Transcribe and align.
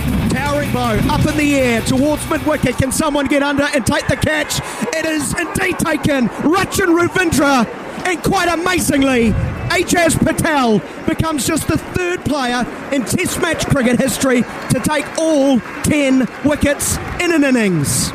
Towering 0.00 0.72
bow 0.72 0.98
up 1.10 1.26
in 1.26 1.36
the 1.36 1.54
air 1.56 1.82
towards 1.82 2.28
mid 2.30 2.42
wicket. 2.46 2.78
Can 2.78 2.90
someone 2.90 3.26
get 3.26 3.42
under 3.42 3.64
and 3.64 3.84
take 3.84 4.06
the 4.06 4.16
catch? 4.16 4.58
It 4.94 5.04
is 5.04 5.38
indeed 5.38 5.78
taken. 5.78 6.28
Rachin 6.28 6.98
Ravindra, 6.98 7.66
and 8.06 8.22
quite 8.22 8.48
amazingly, 8.48 9.32
Ajaz 9.68 10.18
Patel 10.18 10.78
becomes 11.06 11.46
just 11.46 11.68
the 11.68 11.76
third 11.76 12.24
player 12.24 12.66
in 12.90 13.04
Test 13.04 13.42
match 13.42 13.66
cricket 13.66 14.00
history 14.00 14.42
to 14.70 14.80
take 14.82 15.06
all 15.18 15.60
10 15.82 16.26
wickets 16.42 16.96
in 17.20 17.32
an 17.34 17.44
innings. 17.44 18.10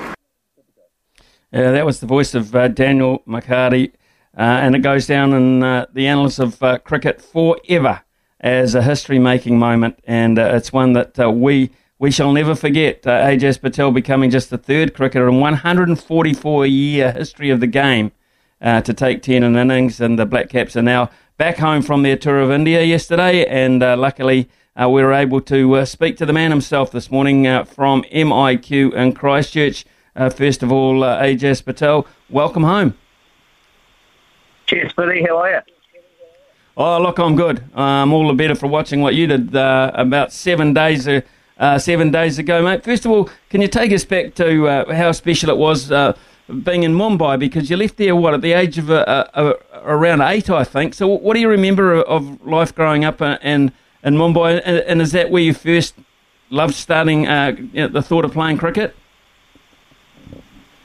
Yeah, 1.52 1.72
that 1.72 1.86
was 1.86 2.00
the 2.00 2.08
voice 2.08 2.34
of 2.34 2.56
uh, 2.56 2.70
Daniel 2.70 3.22
McCarty, 3.28 3.92
uh, 4.36 4.42
and 4.42 4.76
it 4.76 4.80
goes 4.80 5.06
down 5.06 5.34
in 5.34 5.62
uh, 5.62 5.86
the 5.94 6.08
annals 6.08 6.40
of 6.40 6.62
uh, 6.64 6.80
cricket 6.80 7.22
forever 7.22 8.02
as 8.40 8.76
a 8.76 8.84
history 8.84 9.20
making 9.20 9.58
moment, 9.58 10.00
and 10.06 10.38
uh, 10.38 10.52
it's 10.54 10.72
one 10.72 10.94
that 10.94 11.20
uh, 11.20 11.30
we 11.30 11.72
we 12.00 12.12
shall 12.12 12.32
never 12.32 12.54
forget. 12.54 13.06
Uh, 13.08 13.26
Ajaz 13.26 13.60
Patel 13.60 13.92
becoming 13.92 14.30
just 14.30 14.50
the 14.52 14.58
third 14.58 14.94
cricketer 14.94 15.28
in 15.28 15.40
144 15.40 16.66
year 16.68 17.12
history 17.12 17.50
of 17.50 17.60
the 17.60 17.68
game 17.68 18.12
uh, 18.62 18.82
to 18.82 18.94
take 18.94 19.24
10 19.24 19.44
in 19.44 19.56
innings, 19.56 20.00
and 20.00 20.20
the 20.20 20.26
Black 20.26 20.50
Caps 20.50 20.76
are 20.76 20.84
now 20.84 21.10
back 21.38 21.58
home 21.58 21.82
from 21.82 22.04
their 22.04 22.16
tour 22.18 22.40
of 22.40 22.52
India 22.52 22.84
yesterday, 22.84 23.46
and 23.46 23.84
uh, 23.84 23.96
luckily. 23.98 24.50
Uh, 24.80 24.88
we 24.88 25.02
were 25.02 25.12
able 25.12 25.42
to 25.42 25.84
speak 25.88 26.18
to 26.18 26.24
the 26.24 26.32
man 26.32 26.52
himself 26.52 26.92
this 26.92 27.10
morning 27.10 27.46
from 27.66 28.04
MIQ 28.14 28.94
in 28.94 29.12
Christchurch. 29.12 29.84
first 30.36 30.62
of 30.62 30.72
all, 30.72 31.00
Ajaz 31.00 31.66
Patel, 31.66 32.06
welcome 32.30 32.62
home. 32.62 32.96
Cheers, 34.68 34.94
buddy. 34.94 35.24
How 35.24 35.38
are 35.38 35.50
you? 35.50 35.77
Oh, 36.80 37.02
look, 37.02 37.18
I'm 37.18 37.36
good. 37.36 37.64
I'm 37.74 38.14
all 38.14 38.28
the 38.28 38.36
better 38.36 38.54
for 38.54 38.68
watching 38.68 39.02
what 39.02 39.16
you 39.16 39.26
did 39.26 39.56
uh, 39.56 39.90
about 39.96 40.32
seven 40.32 40.76
days 40.76 41.08
uh, 41.08 41.22
uh, 41.58 41.80
seven 41.80 42.12
days 42.12 42.38
ago, 42.38 42.62
mate. 42.62 42.84
First 42.84 43.04
of 43.04 43.10
all, 43.10 43.32
can 43.50 43.62
you 43.62 43.68
take 43.68 43.92
us 43.92 44.06
back 44.06 44.36
to 44.36 44.68
uh, 44.68 44.94
how 44.94 45.12
special 45.12 45.50
it 45.50 45.58
was 45.58 45.92
uh, 45.92 46.16
being 46.62 46.84
in 46.84 46.94
Mumbai? 46.94 47.40
Because 47.40 47.72
you 47.72 47.78
left 47.78 47.98
there, 47.98 48.16
what, 48.16 48.36
at 48.36 48.42
the 48.42 48.54
age 48.54 48.78
of 48.78 48.92
uh, 48.92 49.56
around 49.86 50.22
eight, 50.22 50.52
I 50.52 50.64
think. 50.64 50.94
So, 50.94 51.08
what 51.08 51.34
do 51.34 51.40
you 51.40 51.50
remember 51.50 51.96
of 51.96 52.46
life 52.46 52.76
growing 52.76 53.04
up 53.06 53.24
in, 53.24 53.72
in 54.04 54.14
Mumbai? 54.14 54.62
And, 54.64 54.78
and 54.78 55.02
is 55.02 55.14
that 55.14 55.32
where 55.32 55.42
you 55.42 55.56
first 55.56 55.96
loved 56.52 56.76
starting 56.76 57.24
you 57.24 57.70
know, 57.74 57.88
the 57.88 58.04
thought 58.04 58.24
of 58.24 58.34
playing 58.34 58.60
cricket? 58.60 58.96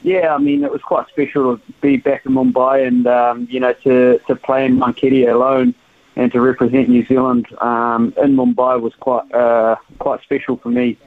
Yeah, 0.01 0.33
I 0.33 0.39
mean, 0.39 0.63
it 0.63 0.71
was 0.71 0.81
quite 0.81 1.07
special 1.09 1.55
to 1.55 1.63
be 1.81 1.97
back 1.97 2.25
in 2.25 2.31
Mumbai 2.31 2.87
and, 2.87 3.05
um, 3.05 3.47
you 3.51 3.59
know, 3.59 3.73
to, 3.83 4.19
to 4.25 4.35
play 4.35 4.65
in 4.65 4.79
Wankhede 4.79 5.31
alone 5.31 5.75
and 6.15 6.31
to 6.31 6.41
represent 6.41 6.89
New 6.89 7.05
Zealand 7.05 7.47
um, 7.59 8.13
in 8.21 8.35
Mumbai 8.35 8.79
was 8.79 8.93
quite 8.99 9.31
uh, 9.33 9.75
quite 9.99 10.21
special 10.21 10.57
for 10.57 10.69
me. 10.69 10.97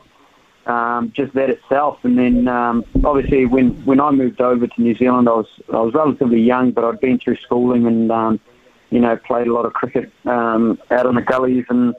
Um, 0.67 1.13
just 1.15 1.33
that 1.35 1.49
itself, 1.49 2.01
and 2.03 2.19
then 2.19 2.49
um, 2.49 2.85
obviously 3.05 3.47
when, 3.47 3.71
when 3.85 4.01
I 4.01 4.11
moved 4.11 4.41
over 4.41 4.67
to 4.67 4.83
New 4.83 4.97
Zealand, 4.97 5.29
I 5.29 5.33
was 5.33 5.47
I 5.73 5.79
was 5.79 5.95
relatively 5.95 6.41
young, 6.41 6.73
but 6.73 6.85
I'd 6.85 6.99
been 6.99 7.21
through 7.21 7.37
schooling 7.37 7.87
and 7.87 8.11
um, 8.11 8.41
you 8.91 8.99
know 8.99 9.17
played 9.17 9.47
a 9.47 9.53
lot 9.53 9.65
of 9.65 9.75
cricket 9.75 10.11
um, 10.25 10.81
out 10.91 11.07
in 11.07 11.15
the 11.15 11.23
gullies 11.23 11.67
and 11.69 11.95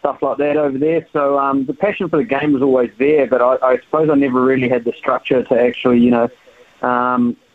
stuff 0.00 0.20
like 0.22 0.38
that 0.38 0.56
over 0.56 0.76
there. 0.76 1.06
So 1.12 1.38
um, 1.38 1.66
the 1.66 1.74
passion 1.74 2.08
for 2.08 2.16
the 2.16 2.24
game 2.24 2.52
was 2.52 2.62
always 2.62 2.90
there, 2.98 3.28
but 3.28 3.40
I, 3.40 3.74
I 3.74 3.78
suppose 3.78 4.10
I 4.10 4.16
never 4.16 4.42
really 4.42 4.68
had 4.68 4.84
the 4.84 4.92
structure 4.92 5.44
to 5.44 5.60
actually 5.60 6.00
you 6.00 6.10
know 6.10 6.28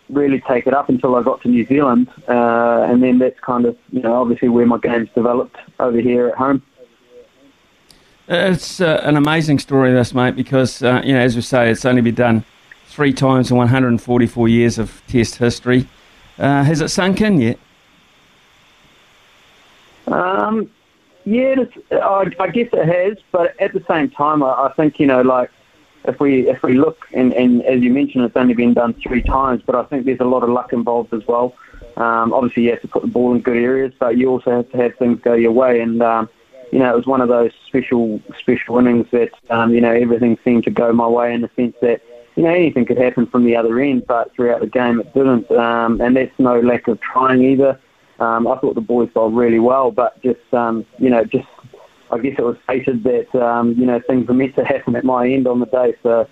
really 0.10 0.42
take 0.42 0.68
it 0.68 0.74
up 0.74 0.90
until 0.90 1.16
I 1.16 1.24
got 1.24 1.42
to 1.42 1.48
New 1.48 1.66
Zealand, 1.66 2.10
uh, 2.28 2.86
and 2.90 3.02
then 3.02 3.20
that's 3.20 3.40
kind 3.40 3.66
of 3.66 3.78
you 3.92 4.02
know 4.02 4.22
obviously 4.22 4.50
where 4.50 4.66
my 4.66 4.78
game's 4.78 5.10
developed 5.16 5.58
over 5.80 6.00
here 6.00 6.28
at 6.28 6.36
home. 6.36 6.62
It's 8.28 8.82
uh, 8.82 9.02
an 9.04 9.18
amazing 9.18 9.60
story, 9.60 9.94
this 9.94 10.14
mate, 10.14 10.36
because 10.36 10.82
uh, 10.82 11.02
you 11.04 11.14
know 11.14 11.20
as 11.20 11.36
we 11.36 11.42
say, 11.42 11.70
it's 11.70 11.86
only 11.86 12.02
been 12.02 12.16
done 12.16 12.44
three 12.88 13.14
times 13.14 13.52
in 13.52 13.58
144 13.58 14.48
years 14.48 14.78
of 14.78 15.02
Test 15.08 15.36
history. 15.36 15.88
Uh, 16.38 16.64
has 16.64 16.82
it 16.82 16.90
sunk 16.90 17.22
in 17.22 17.40
yet? 17.40 17.60
Um, 20.08 20.70
yeah, 21.26 21.56
I, 21.92 22.32
I, 22.40 22.48
guess 22.50 22.70
it 22.72 22.86
has, 22.86 23.18
but 23.32 23.60
at 23.60 23.74
the 23.74 23.84
same 23.88 24.10
time, 24.12 24.44
I, 24.44 24.68
I 24.68 24.74
think 24.76 25.00
you 25.00 25.08
know 25.08 25.22
like 25.22 25.52
if 26.08 26.20
we 26.20 26.50
if 26.50 26.62
we 26.64 26.74
look 26.74 26.98
and, 27.14 27.34
and 27.34 27.64
as 27.64 27.82
you 27.82 27.92
mentioned, 27.92 28.26
it's 28.26 28.36
only 28.36 28.54
been 28.54 28.74
done 28.74 28.94
three 28.94 29.22
times, 29.22 29.62
but 29.66 29.76
I 29.76 29.84
think 29.84 30.06
there's 30.06 30.20
a 30.20 30.26
lot 30.26 30.44
of 30.44 30.50
luck 30.50 30.74
involved 30.74 31.14
as 31.14 31.26
well. 31.28 31.56
Um, 31.98 32.34
obviously, 32.34 32.64
you 32.64 32.72
have 32.72 32.82
to 32.82 32.88
put 32.88 33.02
the 33.02 33.08
ball 33.08 33.34
in 33.34 33.42
good 33.42 33.58
areas, 33.58 33.94
but 33.98 34.18
you 34.18 34.30
also 34.30 34.52
have 34.52 34.72
to 34.72 34.78
have 34.78 34.96
things 34.96 35.20
go 35.22 35.34
your 35.34 35.52
way. 35.52 35.80
And 35.80 36.02
um, 36.02 36.30
you 36.72 36.80
know, 36.80 36.92
it 36.92 36.96
was 36.96 37.06
one 37.06 37.22
of 37.22 37.30
those 37.30 37.52
special 37.68 38.22
special 38.40 38.78
innings 38.78 39.08
that 39.12 39.32
um, 39.50 39.74
you 39.74 39.82
know 39.82 39.92
everything 39.92 40.38
seemed 40.44 40.64
to 40.66 40.72
go 40.72 40.92
my 40.92 41.08
way 41.08 41.34
in 41.34 41.42
the 41.42 41.50
sense 41.56 41.76
that 41.82 42.02
you 42.36 42.44
know 42.44 42.50
anything 42.50 42.86
could 42.86 42.98
happen 42.98 43.26
from 43.28 43.46
the 43.46 43.56
other 43.56 43.80
end, 43.80 44.06
but 44.08 44.34
throughout 44.36 44.62
the 44.62 44.68
game 44.68 45.00
it 45.00 45.14
didn't. 45.14 45.50
Um, 45.52 46.02
and 46.02 46.16
that's 46.16 46.38
no 46.38 46.60
lack 46.60 46.88
of 46.88 47.00
trying 47.02 47.44
either. 47.44 47.80
Um, 48.20 48.48
I 48.48 48.58
thought 48.58 48.76
the 48.76 48.82
boys 48.82 49.10
bowled 49.14 49.36
really 49.36 49.60
well, 49.60 49.92
but 49.92 50.22
just 50.22 50.54
um, 50.54 50.86
you 51.00 51.10
know 51.10 51.24
just 51.24 51.48
I 52.12 52.20
guess 52.20 52.36
it 52.38 52.44
was 52.44 52.58
fated 52.68 53.04
that 53.04 53.34
um, 53.36 53.74
you 53.74 53.86
know 53.86 54.00
things 54.08 54.28
were 54.28 54.34
meant 54.34 54.56
to 54.56 54.66
happen 54.66 54.96
at 54.96 55.04
my 55.04 55.28
end 55.28 55.48
on 55.48 55.60
the 55.60 55.66
day. 55.66 55.96
So 56.04 56.28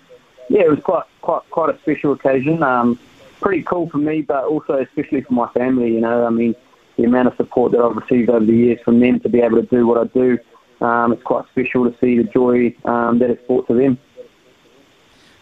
yeah, 0.48 0.62
it 0.62 0.70
was 0.70 0.80
quite 0.80 1.04
quite 1.20 1.42
quite 1.50 1.74
a 1.74 1.78
special 1.80 2.12
occasion. 2.12 2.62
Um, 2.62 2.98
pretty 3.40 3.62
cool 3.62 3.88
for 3.90 3.98
me, 3.98 4.22
but 4.22 4.44
also 4.44 4.74
especially 4.78 5.22
for 5.22 5.34
my 5.34 5.48
family. 5.52 5.92
You 5.92 6.00
know, 6.00 6.26
I 6.26 6.30
mean, 6.30 6.54
the 6.96 7.04
amount 7.04 7.28
of 7.28 7.36
support 7.36 7.72
that 7.72 7.80
I've 7.80 7.96
received 7.96 8.30
over 8.30 8.44
the 8.44 8.52
years 8.52 8.80
from 8.84 9.00
them 9.00 9.20
to 9.20 9.28
be 9.28 9.40
able 9.40 9.60
to 9.60 9.66
do 9.66 9.86
what 9.86 9.98
I 9.98 10.04
do, 10.12 10.38
um, 10.80 11.12
it's 11.12 11.22
quite 11.22 11.44
special 11.50 11.90
to 11.90 11.96
see 11.98 12.16
the 12.16 12.24
joy 12.24 12.74
um, 12.84 13.18
that 13.18 13.30
it's 13.30 13.46
brought 13.46 13.66
to 13.68 13.74
them. 13.74 13.98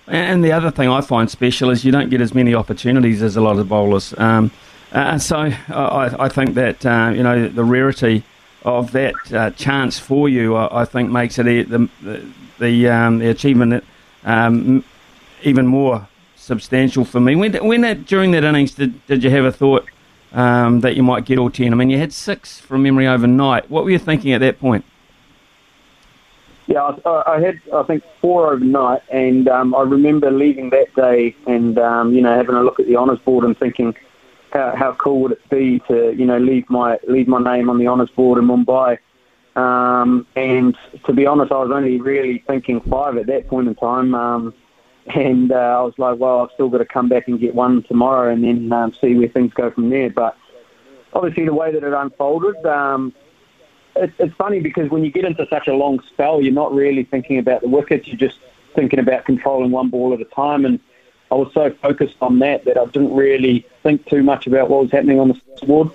And 0.09 0.43
the 0.43 0.53
other 0.53 0.71
thing 0.71 0.89
I 0.89 1.01
find 1.01 1.31
special 1.31 1.71
is 1.71 1.85
you 1.85 1.93
don't 1.93 2.11
get 2.11 2.21
as 2.21 2.35
many 2.35 2.55
opportunities 2.55 3.23
as 3.23 3.37
a 3.37 3.41
lot 3.41 3.59
of 3.59 3.69
bowlers. 3.69 4.13
Um, 4.19 4.51
uh, 4.91 5.19
so 5.19 5.37
I, 5.37 6.25
I, 6.25 6.29
think 6.29 6.55
that 6.55 6.85
uh, 6.85 7.13
you 7.15 7.23
know 7.23 7.49
the 7.49 7.65
rarity 7.65 8.25
of 8.65 8.93
that 8.93 9.15
uh, 9.33 9.51
chance 9.51 9.99
for 9.99 10.29
you, 10.29 10.55
I, 10.57 10.83
I, 10.83 10.85
think 10.85 11.11
makes 11.11 11.39
it 11.39 11.45
the 11.45 11.89
the 12.03 12.27
the, 12.59 12.89
um, 12.89 13.19
the 13.19 13.29
achievement 13.29 13.85
um, 14.25 14.85
even 15.43 15.67
more 15.67 16.09
substantial 16.37 17.05
for 17.05 17.21
me. 17.21 17.35
When 17.37 17.53
when 17.67 17.81
that, 17.83 18.07
during 18.07 18.31
that 18.33 18.45
innings 18.45 18.73
did 18.73 19.05
did 19.07 19.25
you 19.25 19.31
have 19.31 19.45
a 19.45 19.53
thought 19.53 19.87
um, 20.33 20.81
that 20.81 20.97
you 20.97 21.03
might 21.03 21.25
get 21.25 21.39
all 21.39 21.51
ten? 21.51 21.73
I 21.73 21.77
mean, 21.77 21.91
you 21.91 21.99
had 21.99 22.13
six 22.13 22.61
from 22.61 22.83
memory 22.83 23.07
overnight. 23.07 23.71
What 23.71 23.85
were 23.85 23.91
you 23.91 23.99
thinking 23.99 24.33
at 24.33 24.41
that 24.41 24.61
point? 24.61 24.85
Yeah, 26.69 26.97
I, 27.05 27.23
I 27.27 27.41
had 27.41 27.61
I 27.75 27.83
think 27.83 28.05
four 28.21 28.53
overnight, 28.53 29.03
and 29.11 29.49
um, 29.49 29.75
I 29.75 29.83
remember 29.83 30.31
leaving 30.31 30.71
that 30.71 30.95
day 30.95 31.35
and 31.47 31.79
um, 31.79 32.15
you 32.15 32.23
know 32.23 32.35
having 32.35 32.55
a 32.55 32.63
look 32.63 32.79
at 32.79 32.87
the 32.87 32.97
honours 32.97 33.19
board 33.21 33.45
and 33.45 33.59
thinking 33.59 33.95
how, 34.53 34.75
how 34.77 34.93
cool 34.93 35.21
would 35.23 35.33
it 35.33 35.51
be 35.51 35.81
to 35.89 36.13
you 36.13 36.27
know 36.27 36.39
leave 36.39 36.69
my 36.69 36.99
leave 37.09 37.29
my 37.29 37.43
name 37.43 37.71
on 37.71 37.79
the 37.79 37.87
honours 37.89 38.11
board 38.11 38.39
in 38.39 38.47
Mumbai. 38.47 38.99
Um, 39.55 40.27
and 40.35 40.77
to 41.05 41.13
be 41.13 41.27
honest, 41.27 41.53
I 41.53 41.59
was 41.59 41.71
only 41.71 42.01
really 42.01 42.43
thinking 42.47 42.81
five 42.81 43.17
at 43.17 43.27
that 43.27 43.49
point 43.49 43.69
in 43.69 43.75
time. 43.75 44.15
Um, 44.15 44.55
and 45.15 45.51
uh, 45.53 45.57
I 45.57 45.83
was 45.83 45.95
like, 45.99 46.19
well, 46.19 46.41
I've 46.41 46.51
still 46.55 46.69
got 46.69 46.79
to 46.79 46.85
come 46.85 47.09
back 47.09 47.29
and 47.29 47.39
get 47.39 47.55
one 47.55 47.83
tomorrow, 47.83 48.33
and 48.33 48.45
then 48.45 48.73
um, 48.73 48.95
see 49.01 49.15
where 49.15 49.29
things 49.29 49.53
go 49.53 49.71
from 49.71 49.91
there. 49.91 50.11
But 50.11 50.37
obviously, 51.13 51.45
the 51.45 51.55
way 51.55 51.73
that 51.73 51.83
it 51.83 51.93
unfolded, 51.93 52.65
um, 52.67 53.13
it, 53.97 54.13
it's 54.19 54.35
funny 54.37 54.61
because 54.61 54.91
when 54.91 55.05
you 55.05 55.11
get 55.11 55.25
into 55.25 55.47
such 55.49 55.67
a 55.67 55.75
long 55.75 56.01
spell, 56.07 56.41
you're 56.41 56.53
not 56.53 56.73
really 56.73 57.05
thinking 57.05 57.39
about 57.39 57.63
the 57.63 57.69
wickets. 57.69 58.07
You're 58.07 58.17
just 58.17 58.39
thinking 58.75 59.01
about 59.01 59.25
controlling 59.25 59.71
one 59.71 59.91
ball 59.91 60.15
at 60.15 60.21
a 60.21 60.25
time. 60.27 60.65
And 60.65 60.79
I 61.33 61.35
was 61.35 61.51
so 61.55 61.71
focused 61.71 62.17
on 62.21 62.41
that 62.41 62.67
that 62.67 62.77
I 62.77 62.85
didn't 62.85 63.15
really 63.15 63.65
think 63.83 64.05
too 64.07 64.23
much 64.23 64.47
about 64.47 64.69
what 64.69 64.83
was 64.83 64.93
happening 64.93 65.19
on 65.19 65.29
the 65.29 65.41
scoreboard 65.57 65.89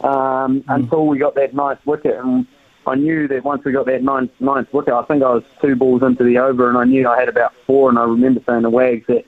um, 0.00 0.62
mm. 0.62 0.64
until 0.66 1.06
we 1.06 1.18
got 1.18 1.36
that 1.36 1.54
ninth 1.54 1.78
wicket. 1.86 2.16
And 2.16 2.48
I 2.84 2.96
knew 2.96 3.28
that 3.28 3.44
once 3.44 3.64
we 3.64 3.70
got 3.70 3.86
that 3.86 4.02
ninth, 4.02 4.32
ninth 4.40 4.72
wicket, 4.74 4.92
I 4.92 5.04
think 5.04 5.22
I 5.22 5.34
was 5.34 5.44
two 5.60 5.76
balls 5.76 6.02
into 6.02 6.24
the 6.24 6.38
over, 6.38 6.68
and 6.68 6.76
I 6.76 6.82
knew 6.82 7.08
I 7.08 7.16
had 7.16 7.28
about 7.28 7.54
four. 7.64 7.90
And 7.90 7.98
I 7.98 8.02
remember 8.02 8.42
saying 8.44 8.62
to 8.62 8.70
Wags 8.70 9.06
that 9.06 9.24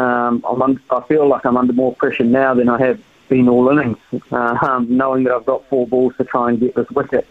um, 0.00 0.42
I'm 0.48 0.62
un- 0.62 0.80
I 0.88 1.02
feel 1.02 1.28
like 1.28 1.44
I'm 1.44 1.58
under 1.58 1.74
more 1.74 1.94
pressure 1.94 2.24
now 2.24 2.54
than 2.54 2.70
I 2.70 2.78
have 2.78 2.98
been 3.28 3.50
all 3.50 3.68
innings, 3.68 3.98
uh, 4.32 4.56
um, 4.62 4.86
knowing 4.96 5.24
that 5.24 5.34
I've 5.34 5.44
got 5.44 5.68
four 5.68 5.86
balls 5.86 6.14
to 6.16 6.24
try 6.24 6.48
and 6.48 6.58
get 6.58 6.74
this 6.74 6.90
wicket. 6.90 7.26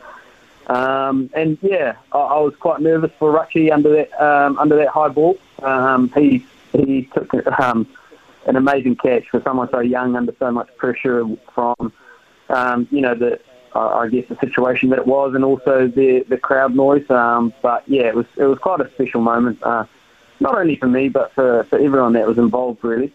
Um, 0.67 1.31
and 1.33 1.57
yeah, 1.63 1.95
I, 2.11 2.17
I, 2.17 2.39
was 2.41 2.55
quite 2.55 2.81
nervous 2.81 3.11
for 3.17 3.31
Rutchy 3.31 3.71
under 3.71 3.89
that 3.89 4.23
um, 4.23 4.59
under 4.59 4.75
that 4.75 4.89
high 4.89 5.09
ball. 5.09 5.37
Um, 5.63 6.11
he 6.15 6.45
he 6.77 7.09
took 7.13 7.33
um, 7.59 7.87
an 8.45 8.55
amazing 8.55 8.95
catch 8.95 9.27
for 9.29 9.41
someone 9.41 9.69
so 9.71 9.79
young 9.79 10.15
under 10.15 10.33
so 10.39 10.51
much 10.51 10.69
pressure 10.77 11.23
from 11.53 11.93
um, 12.49 12.87
you 12.91 13.01
know 13.01 13.15
the 13.15 13.39
I 13.73 14.07
guess 14.07 14.23
the 14.29 14.37
situation 14.37 14.89
that 14.89 14.99
it 14.99 15.07
was 15.07 15.33
and 15.35 15.43
also 15.43 15.87
the 15.87 16.25
the 16.29 16.37
crowd 16.37 16.75
noise. 16.75 17.09
Um, 17.09 17.53
but 17.61 17.83
yeah, 17.87 18.03
it 18.03 18.15
was 18.15 18.25
it 18.37 18.45
was 18.45 18.57
quite 18.59 18.79
a 18.79 18.89
special 18.91 19.21
moment, 19.21 19.61
uh, 19.63 19.85
not 20.39 20.57
only 20.57 20.75
for 20.77 20.87
me 20.87 21.09
but 21.09 21.33
for, 21.33 21.63
for 21.65 21.77
everyone 21.79 22.13
that 22.13 22.27
was 22.27 22.37
involved 22.37 22.83
really. 22.83 23.11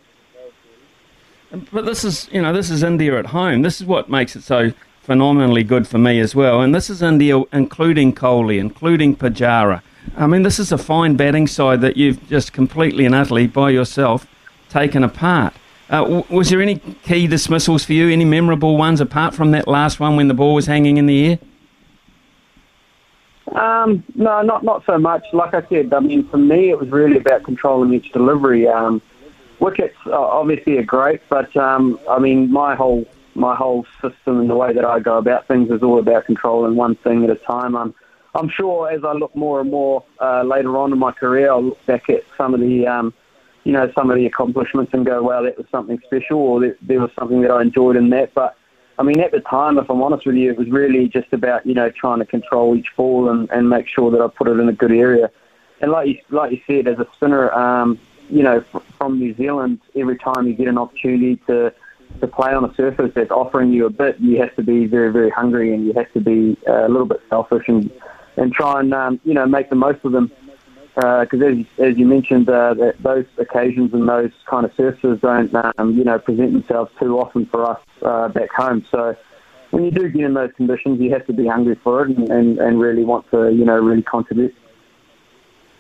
But 1.72 1.84
this 1.86 2.04
is 2.04 2.28
you 2.30 2.42
know 2.42 2.52
this 2.52 2.70
is 2.70 2.82
India 2.82 3.18
at 3.18 3.26
home. 3.26 3.62
This 3.62 3.80
is 3.80 3.86
what 3.86 4.10
makes 4.10 4.36
it 4.36 4.42
so 4.42 4.72
phenomenally 5.00 5.64
good 5.64 5.88
for 5.88 5.98
me 5.98 6.20
as 6.20 6.34
well. 6.34 6.60
And 6.60 6.74
this 6.74 6.90
is 6.90 7.02
India, 7.02 7.42
including 7.52 8.14
Kohli, 8.14 8.58
including 8.58 9.16
Pujara. 9.16 9.82
I 10.16 10.26
mean, 10.26 10.42
this 10.42 10.58
is 10.58 10.72
a 10.72 10.78
fine 10.78 11.16
batting 11.16 11.46
side 11.46 11.80
that 11.82 11.96
you've 11.96 12.26
just 12.28 12.52
completely 12.52 13.04
and 13.04 13.14
utterly 13.14 13.46
by 13.46 13.70
yourself 13.70 14.26
taken 14.68 15.04
apart. 15.04 15.54
Uh, 15.88 16.22
was 16.30 16.50
there 16.50 16.62
any 16.62 16.76
key 16.76 17.26
dismissals 17.26 17.84
for 17.84 17.92
you? 17.92 18.08
Any 18.08 18.24
memorable 18.24 18.76
ones 18.76 19.00
apart 19.00 19.34
from 19.34 19.50
that 19.50 19.66
last 19.66 19.98
one 19.98 20.16
when 20.16 20.28
the 20.28 20.34
ball 20.34 20.54
was 20.54 20.66
hanging 20.66 20.98
in 20.98 21.06
the 21.06 21.30
air? 21.30 21.38
Um, 23.52 24.04
no, 24.14 24.42
not 24.42 24.62
not 24.62 24.84
so 24.86 24.96
much. 24.98 25.24
Like 25.32 25.54
I 25.54 25.66
said, 25.68 25.92
I 25.92 25.98
mean, 25.98 26.28
for 26.28 26.36
me, 26.36 26.70
it 26.70 26.78
was 26.78 26.88
really 26.90 27.16
about 27.16 27.42
controlling 27.42 27.92
each 27.92 28.12
delivery. 28.12 28.68
Um, 28.68 29.02
wickets 29.58 29.96
obviously 30.06 30.78
are 30.78 30.84
great, 30.84 31.20
but 31.28 31.54
um, 31.56 31.98
I 32.08 32.20
mean, 32.20 32.52
my 32.52 32.76
whole 32.76 33.04
my 33.34 33.56
whole 33.56 33.86
system 34.00 34.40
and 34.40 34.50
the 34.50 34.54
way 34.54 34.72
that 34.72 34.84
I 34.84 35.00
go 35.00 35.18
about 35.18 35.48
things 35.48 35.70
is 35.70 35.82
all 35.82 35.98
about 35.98 36.26
controlling 36.26 36.76
one 36.76 36.94
thing 36.96 37.24
at 37.24 37.30
a 37.30 37.36
time. 37.36 37.76
I'm, 37.76 37.94
I'm 38.34 38.48
sure 38.48 38.90
as 38.90 39.04
I 39.04 39.12
look 39.12 39.34
more 39.34 39.60
and 39.60 39.70
more 39.70 40.04
uh, 40.20 40.42
later 40.42 40.76
on 40.76 40.92
in 40.92 40.98
my 40.98 41.12
career, 41.12 41.50
I'll 41.50 41.64
look 41.64 41.86
back 41.86 42.08
at 42.08 42.22
some 42.36 42.54
of 42.54 42.60
the, 42.60 42.86
um, 42.86 43.12
you 43.64 43.72
know, 43.72 43.90
some 43.94 44.10
of 44.10 44.16
the 44.16 44.26
accomplishments 44.26 44.94
and 44.94 45.04
go, 45.04 45.22
wow, 45.22 45.42
that 45.42 45.58
was 45.58 45.66
something 45.70 46.00
special, 46.04 46.38
or 46.38 46.76
there 46.80 47.00
was 47.00 47.10
something 47.18 47.40
that 47.42 47.50
I 47.50 47.62
enjoyed 47.62 47.96
in 47.96 48.10
that. 48.10 48.32
But 48.34 48.56
I 48.98 49.02
mean, 49.02 49.20
at 49.20 49.32
the 49.32 49.40
time, 49.40 49.78
if 49.78 49.90
I'm 49.90 50.02
honest 50.02 50.26
with 50.26 50.36
you, 50.36 50.50
it 50.50 50.58
was 50.58 50.68
really 50.68 51.08
just 51.08 51.32
about, 51.32 51.66
you 51.66 51.74
know, 51.74 51.90
trying 51.90 52.20
to 52.20 52.26
control 52.26 52.76
each 52.76 52.94
ball 52.96 53.28
and, 53.30 53.50
and 53.50 53.68
make 53.68 53.88
sure 53.88 54.10
that 54.10 54.20
I 54.20 54.28
put 54.28 54.46
it 54.46 54.60
in 54.60 54.68
a 54.68 54.72
good 54.72 54.92
area. 54.92 55.30
And 55.80 55.90
like 55.90 56.08
you, 56.08 56.18
like 56.28 56.52
you 56.52 56.60
said, 56.66 56.86
as 56.86 56.98
a 56.98 57.06
spinner, 57.14 57.50
um, 57.52 57.98
you 58.28 58.42
know, 58.42 58.60
from 58.96 59.18
New 59.18 59.34
Zealand, 59.34 59.80
every 59.96 60.18
time 60.18 60.46
you 60.46 60.54
get 60.54 60.68
an 60.68 60.78
opportunity 60.78 61.36
to 61.46 61.72
to 62.20 62.26
play 62.26 62.52
on 62.52 62.64
a 62.64 62.74
surface 62.74 63.12
that's 63.14 63.30
offering 63.30 63.72
you 63.72 63.86
a 63.86 63.90
bit, 63.90 64.18
you 64.18 64.40
have 64.40 64.54
to 64.56 64.62
be 64.62 64.84
very, 64.86 65.12
very 65.12 65.30
hungry 65.30 65.72
and 65.72 65.86
you 65.86 65.92
have 65.92 66.12
to 66.12 66.20
be 66.20 66.56
uh, 66.68 66.86
a 66.86 66.88
little 66.88 67.06
bit 67.06 67.22
selfish 67.30 67.68
and 67.68 67.90
and 68.40 68.52
try 68.52 68.80
and 68.80 68.92
um, 68.92 69.20
you 69.24 69.34
know 69.34 69.46
make 69.46 69.70
the 69.70 69.76
most 69.76 70.04
of 70.04 70.12
them. 70.12 70.30
Because 70.96 71.40
uh, 71.40 71.46
as, 71.46 71.66
as 71.78 71.96
you 71.96 72.04
mentioned, 72.04 72.48
uh, 72.48 72.74
those 72.98 73.24
occasions 73.38 73.94
and 73.94 74.08
those 74.08 74.32
kind 74.46 74.66
of 74.66 74.72
surfaces 74.76 75.20
don't 75.20 75.54
um, 75.78 75.92
you 75.92 76.04
know 76.04 76.18
present 76.18 76.52
themselves 76.52 76.90
too 76.98 77.18
often 77.18 77.46
for 77.46 77.64
us 77.70 77.80
uh, 78.02 78.28
back 78.28 78.50
home. 78.50 78.84
So 78.90 79.16
when 79.70 79.84
you 79.84 79.92
do 79.92 80.08
get 80.08 80.24
in 80.24 80.34
those 80.34 80.50
conditions, 80.56 81.00
you 81.00 81.12
have 81.12 81.26
to 81.26 81.32
be 81.32 81.46
hungry 81.46 81.76
for 81.84 82.04
it 82.04 82.16
and, 82.16 82.28
and, 82.28 82.58
and 82.58 82.80
really 82.80 83.04
want 83.04 83.30
to 83.30 83.50
you 83.52 83.64
know 83.64 83.78
really 83.78 84.02
contribute. 84.02 84.54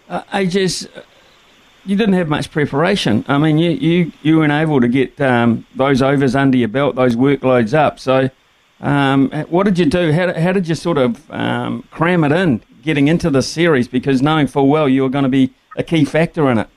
I 0.08 0.46
just 0.46 0.88
you 1.84 1.96
didn't 1.96 2.14
have 2.14 2.28
much 2.28 2.50
preparation. 2.50 3.24
I 3.28 3.38
mean, 3.38 3.58
you 3.58 3.70
you, 3.70 4.12
you 4.22 4.38
weren't 4.38 4.52
able 4.52 4.80
to 4.80 4.88
get 4.88 5.20
um, 5.20 5.66
those 5.74 6.02
overs 6.02 6.34
under 6.34 6.56
your 6.56 6.68
belt, 6.68 6.96
those 6.96 7.16
workloads 7.16 7.74
up. 7.74 7.98
So, 7.98 8.30
um, 8.80 9.30
what 9.48 9.64
did 9.64 9.78
you 9.78 9.86
do? 9.86 10.12
How, 10.12 10.32
how 10.32 10.52
did 10.52 10.66
you 10.68 10.74
sort 10.74 10.98
of 10.98 11.30
um, 11.30 11.82
cram 11.90 12.24
it 12.24 12.32
in, 12.32 12.62
getting 12.82 13.08
into 13.08 13.30
the 13.30 13.42
series? 13.42 13.88
Because 13.88 14.22
knowing 14.22 14.46
full 14.46 14.68
well 14.68 14.88
you 14.88 15.02
were 15.02 15.10
going 15.10 15.24
to 15.24 15.30
be 15.30 15.52
a 15.76 15.82
key 15.82 16.04
factor 16.04 16.50
in 16.50 16.58
it. 16.58 16.68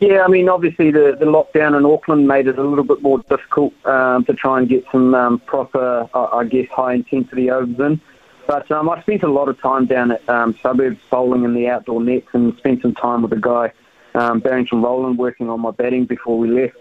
Yeah, 0.00 0.22
I 0.24 0.28
mean, 0.28 0.48
obviously 0.48 0.90
the, 0.90 1.16
the 1.18 1.24
lockdown 1.24 1.78
in 1.78 1.86
Auckland 1.86 2.26
made 2.26 2.48
it 2.48 2.58
a 2.58 2.62
little 2.62 2.84
bit 2.84 3.00
more 3.00 3.20
difficult 3.20 3.72
um, 3.86 4.24
to 4.24 4.34
try 4.34 4.58
and 4.58 4.68
get 4.68 4.84
some 4.90 5.14
um, 5.14 5.38
proper, 5.40 6.08
I 6.12 6.44
guess, 6.44 6.68
high 6.68 6.94
intensity 6.94 7.50
overs 7.50 7.78
in. 7.78 8.00
But 8.46 8.70
um, 8.72 8.90
I 8.90 9.00
spent 9.02 9.22
a 9.22 9.28
lot 9.28 9.48
of 9.48 9.58
time 9.60 9.86
down 9.86 10.10
at 10.10 10.28
um, 10.28 10.58
suburbs 10.60 10.98
bowling 11.10 11.44
in 11.44 11.54
the 11.54 11.68
outdoor 11.68 12.02
nets 12.02 12.26
and 12.32 12.54
spent 12.58 12.82
some 12.82 12.94
time 12.94 13.22
with 13.22 13.32
a 13.32 13.40
guy, 13.40 13.72
Barrington 14.12 14.82
Rowland, 14.82 15.16
working 15.16 15.48
on 15.48 15.60
my 15.60 15.70
batting 15.70 16.04
before 16.04 16.38
we 16.38 16.48
left. 16.48 16.76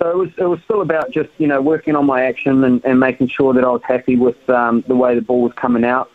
So 0.00 0.08
it 0.08 0.16
was 0.16 0.30
it 0.38 0.44
was 0.44 0.60
still 0.64 0.80
about 0.80 1.10
just 1.10 1.28
you 1.36 1.46
know 1.46 1.60
working 1.60 1.94
on 1.94 2.06
my 2.06 2.22
action 2.22 2.64
and, 2.64 2.82
and 2.86 2.98
making 2.98 3.28
sure 3.28 3.52
that 3.52 3.64
I 3.64 3.68
was 3.68 3.82
happy 3.84 4.16
with 4.16 4.48
um, 4.48 4.82
the 4.88 4.96
way 4.96 5.14
the 5.14 5.20
ball 5.20 5.42
was 5.42 5.52
coming 5.52 5.84
out. 5.84 6.10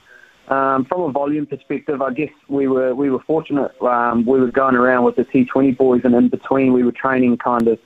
Um, 0.48 0.86
from 0.86 1.02
a 1.02 1.12
volume 1.12 1.46
perspective, 1.46 2.02
I 2.02 2.12
guess 2.12 2.32
we 2.48 2.68
were 2.68 2.96
we 2.96 3.12
were 3.12 3.20
fortunate. 3.20 3.80
Um, 3.84 4.26
we 4.26 4.40
were 4.40 4.50
going 4.50 4.76
around 4.76 5.04
with 5.04 5.18
the 5.18 5.26
T20 5.26 5.78
boys, 5.78 6.02
and 6.04 6.16
in 6.16 6.30
between 6.30 6.74
we 6.74 6.84
were 6.84 6.92
training 6.92 7.38
kind 7.38 7.68
of 7.68 7.80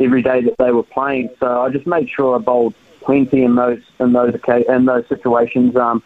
every 0.00 0.22
day 0.22 0.40
that 0.42 0.56
they 0.58 0.72
were 0.72 0.82
playing. 0.82 1.30
So 1.38 1.62
I 1.62 1.70
just 1.70 1.86
made 1.86 2.10
sure 2.10 2.34
I 2.34 2.38
bowled 2.38 2.74
plenty 3.00 3.44
in 3.44 3.54
those 3.54 3.82
in 4.00 4.12
those 4.12 4.34
in 4.68 4.86
those 4.86 5.06
situations. 5.08 5.76
Um, 5.76 6.02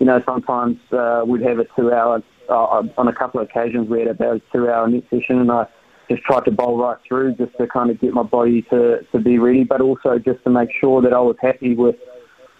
you 0.00 0.06
know, 0.06 0.20
sometimes 0.26 0.76
uh, 0.92 1.22
we'd 1.24 1.42
have 1.42 1.60
a 1.60 1.66
two-hour. 1.76 2.22
Uh, 2.48 2.88
on 2.96 3.06
a 3.06 3.12
couple 3.12 3.40
of 3.40 3.48
occasions, 3.48 3.90
we 3.90 3.98
had 3.98 4.08
about 4.08 4.36
a 4.36 4.42
two-hour 4.52 4.88
net 4.88 5.04
session, 5.10 5.38
and 5.38 5.52
I 5.52 5.66
just 6.08 6.22
tried 6.22 6.44
to 6.44 6.50
bowl 6.50 6.78
right 6.78 6.96
through 7.06 7.34
just 7.34 7.56
to 7.58 7.66
kind 7.66 7.90
of 7.90 8.00
get 8.00 8.12
my 8.12 8.22
body 8.22 8.62
to, 8.62 9.04
to 9.12 9.18
be 9.18 9.38
ready, 9.38 9.64
but 9.64 9.80
also 9.80 10.18
just 10.18 10.42
to 10.44 10.50
make 10.50 10.70
sure 10.80 11.02
that 11.02 11.12
I 11.12 11.20
was 11.20 11.36
happy 11.40 11.74
with 11.74 11.96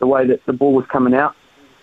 the 0.01 0.07
way 0.07 0.27
that 0.27 0.45
the 0.47 0.53
ball 0.53 0.75
was 0.75 0.87
coming 0.93 1.15
out. 1.15 1.35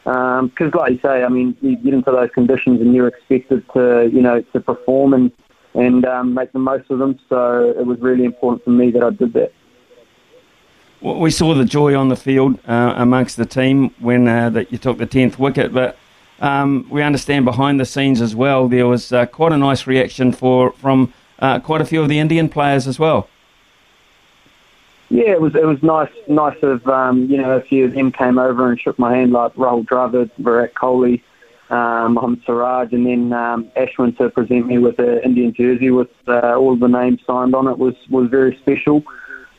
Because, 0.03 0.71
um, 0.73 0.79
like 0.79 0.91
you 0.91 0.99
say, 1.01 1.23
I 1.23 1.29
mean, 1.29 1.57
you 1.61 1.75
get 1.77 1.93
into 1.93 2.11
those 2.11 2.29
conditions 2.31 2.79
and 2.81 2.93
you're 2.93 3.07
expected 3.07 3.65
to, 3.73 4.09
you 4.13 4.21
know, 4.21 4.41
to 4.53 4.59
perform 4.59 5.13
and 5.13 5.31
and 5.73 6.05
um, 6.05 6.33
make 6.33 6.53
the 6.53 6.59
most 6.59 6.89
of 6.89 6.99
them. 6.99 7.19
So 7.27 7.73
it 7.77 7.85
was 7.85 7.99
really 7.99 8.23
important 8.23 8.63
for 8.63 8.69
me 8.69 8.91
that 8.91 9.03
I 9.03 9.09
did 9.09 9.33
that 9.33 9.51
we 11.13 11.29
saw 11.29 11.53
the 11.53 11.65
joy 11.65 11.95
on 11.95 12.09
the 12.09 12.15
field 12.15 12.59
uh, 12.67 12.93
amongst 12.97 13.37
the 13.37 13.45
team 13.45 13.93
when 13.99 14.27
uh, 14.27 14.49
that 14.49 14.71
you 14.71 14.77
took 14.77 14.97
the 14.97 15.05
tenth 15.05 15.37
wicket, 15.37 15.73
but 15.73 15.97
um, 16.39 16.87
we 16.89 17.01
understand 17.01 17.45
behind 17.45 17.79
the 17.79 17.85
scenes 17.85 18.21
as 18.21 18.35
well 18.35 18.67
there 18.67 18.87
was 18.87 19.11
uh, 19.11 19.25
quite 19.25 19.51
a 19.51 19.57
nice 19.57 19.87
reaction 19.87 20.31
for 20.31 20.71
from 20.73 21.13
uh, 21.39 21.59
quite 21.59 21.81
a 21.81 21.85
few 21.85 22.01
of 22.01 22.09
the 22.09 22.19
Indian 22.19 22.49
players 22.49 22.87
as 22.87 22.99
well. 22.99 23.27
Yeah, 25.09 25.31
it 25.31 25.41
was 25.41 25.55
it 25.55 25.65
was 25.65 25.81
nice 25.83 26.11
nice 26.27 26.57
of 26.63 26.85
um, 26.87 27.25
you 27.25 27.37
know 27.37 27.51
a 27.51 27.61
few 27.61 27.85
of 27.85 27.93
them 27.93 28.11
came 28.11 28.39
over 28.39 28.69
and 28.69 28.79
shook 28.79 28.97
my 28.97 29.15
hand 29.15 29.31
like 29.31 29.53
Rahul 29.53 29.85
Dravid, 29.85 30.31
Virat 30.39 30.73
Kohli, 30.73 31.21
um, 31.69 32.15
Mohammad 32.15 32.41
Siraj, 32.45 32.91
and 32.91 33.05
then 33.05 33.31
um, 33.31 33.71
Ashwin 33.77 34.17
to 34.17 34.29
present 34.29 34.65
me 34.65 34.79
with 34.79 34.97
an 34.97 35.19
Indian 35.23 35.53
jersey 35.53 35.91
with 35.91 36.09
uh, 36.27 36.55
all 36.55 36.75
the 36.75 36.87
names 36.87 37.19
signed 37.27 37.53
on 37.53 37.67
it 37.67 37.77
was 37.77 37.95
was 38.09 38.29
very 38.29 38.57
special. 38.61 39.03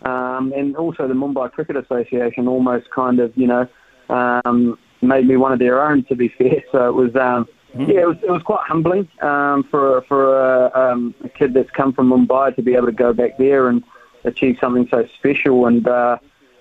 Um, 0.02 0.52
and 0.54 0.76
also 0.76 1.08
the 1.08 1.14
Mumbai 1.14 1.50
Cricket 1.50 1.76
Association 1.76 2.46
almost 2.46 2.90
kind 2.90 3.18
of, 3.18 3.36
you 3.36 3.46
know, 3.46 3.66
um, 4.08 4.78
made 5.02 5.26
me 5.26 5.36
one 5.36 5.52
of 5.52 5.58
their 5.58 5.82
own. 5.82 6.04
To 6.04 6.14
be 6.14 6.28
fair, 6.28 6.62
so 6.72 6.88
it 6.88 6.94
was, 6.94 7.16
um, 7.16 7.48
mm-hmm. 7.76 7.90
yeah, 7.90 8.00
it 8.00 8.08
was, 8.08 8.16
it 8.22 8.30
was 8.30 8.42
quite 8.42 8.66
humbling 8.66 9.08
um, 9.20 9.64
for 9.64 10.02
for 10.02 10.38
a, 10.38 10.92
um, 10.92 11.14
a 11.24 11.28
kid 11.28 11.54
that's 11.54 11.70
come 11.70 11.92
from 11.92 12.10
Mumbai 12.10 12.54
to 12.56 12.62
be 12.62 12.74
able 12.74 12.86
to 12.86 12.92
go 12.92 13.12
back 13.12 13.38
there 13.38 13.68
and 13.68 13.82
achieve 14.24 14.58
something 14.60 14.88
so 14.90 15.06
special. 15.18 15.66
And 15.66 15.86
uh, 15.86 16.18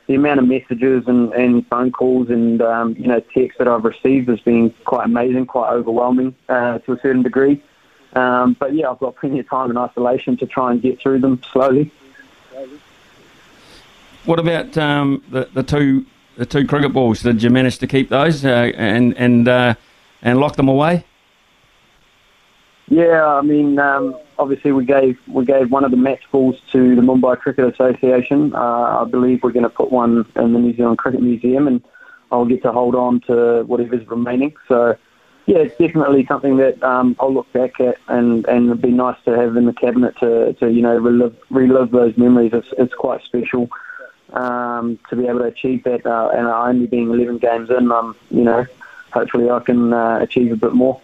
the 0.08 0.16
amount 0.16 0.40
of 0.40 0.48
messages 0.48 1.04
and, 1.08 1.34
and 1.34 1.68
phone 1.68 1.92
calls 1.92 2.30
and 2.30 2.62
um, 2.62 2.96
you 2.98 3.08
know 3.08 3.20
texts 3.20 3.58
that 3.58 3.68
I've 3.68 3.84
received 3.84 4.30
has 4.30 4.40
been 4.42 4.72
quite 4.86 5.06
amazing, 5.06 5.46
quite 5.48 5.72
overwhelming 5.72 6.36
uh, 6.50 6.80
to 6.80 6.94
a 6.94 7.00
certain 7.00 7.24
degree. 7.24 7.62
Um, 8.14 8.56
but 8.60 8.74
yeah, 8.74 8.90
I've 8.90 9.00
got 9.00 9.16
plenty 9.18 9.40
of 9.40 9.50
time 9.50 9.72
in 9.72 9.78
isolation 9.78 10.38
to 10.38 10.46
try 10.46 10.72
and 10.72 10.82
get 10.82 11.00
through 11.02 11.20
them 11.20 11.42
slowly. 11.52 11.92
What 14.26 14.40
about 14.40 14.78
um, 14.78 15.24
the 15.30 15.50
the 15.54 15.64
two 15.64 16.06
the 16.38 16.46
two 16.46 16.66
cricket 16.66 16.94
balls? 16.94 17.22
Did 17.22 17.44
you 17.44 17.50
manage 17.50 17.78
to 17.80 17.88
keep 17.88 18.10
those 18.10 18.46
uh, 18.46 18.72
and 18.76 19.16
and 19.18 19.48
uh, 19.48 19.76
and 20.26 20.40
lock 20.40 20.58
them 20.58 20.68
away? 20.68 21.06
Yeah, 22.88 23.26
I 23.26 23.42
mean, 23.42 23.80
um, 23.80 24.20
obviously 24.38 24.72
we 24.72 24.86
gave 24.86 25.18
we 25.28 25.46
gave 25.46 25.72
one 25.72 25.86
of 25.86 25.92
the 25.92 25.98
match 25.98 26.22
balls 26.32 26.60
to 26.72 26.96
the 26.96 27.02
Mumbai 27.02 27.40
Cricket 27.40 27.74
Association. 27.74 28.54
Uh, 28.54 29.02
I 29.02 29.06
believe 29.10 29.42
we're 29.42 29.52
going 29.52 29.64
to 29.64 29.70
put 29.70 29.92
one 29.92 30.26
in 30.36 30.54
the 30.54 30.60
New 30.60 30.76
Zealand 30.76 30.98
Cricket 30.98 31.22
Museum, 31.22 31.68
and 31.68 31.82
I'll 32.32 32.46
get 32.46 32.62
to 32.64 32.72
hold 32.72 32.96
on 32.96 33.22
to 33.22 33.64
whatever's 33.64 34.06
remaining. 34.08 34.56
So, 34.68 34.96
yeah, 35.48 35.60
it's 35.60 35.78
definitely 35.78 36.26
something 36.28 36.58
that 36.58 36.82
um, 36.84 37.16
I'll 37.20 37.34
look 37.34 37.52
back 37.54 37.80
at, 37.80 37.98
and, 38.08 38.46
and 38.48 38.68
it'd 38.68 38.82
be 38.82 38.92
nice 38.92 39.18
to 39.26 39.32
have 39.32 39.58
in 39.58 39.66
the 39.66 39.74
cabinet 39.74 40.16
to, 40.20 40.54
to 40.54 40.72
you 40.72 40.82
know 40.82 40.96
relive, 40.98 41.36
relive 41.50 41.90
those 41.90 42.16
memories. 42.18 42.52
It's, 42.54 42.68
it's 42.78 42.94
quite 42.94 43.24
special 43.24 43.70
um, 44.34 45.00
to 45.10 45.16
be 45.16 45.28
able 45.28 45.40
to 45.40 45.46
achieve 45.46 45.84
that, 45.86 46.06
uh, 46.06 46.30
and 46.36 46.46
only 46.46 46.86
being 46.86 47.10
11 47.10 47.40
games 47.40 47.70
in, 47.72 47.92
um, 47.92 48.16
you 48.30 48.44
know, 48.44 48.66
hopefully 49.16 49.50
I 49.50 49.60
can 49.62 49.94
uh, 49.94 50.20
achieve 50.22 50.52
a 50.52 50.56
bit 50.56 50.74
more. 50.74 51.02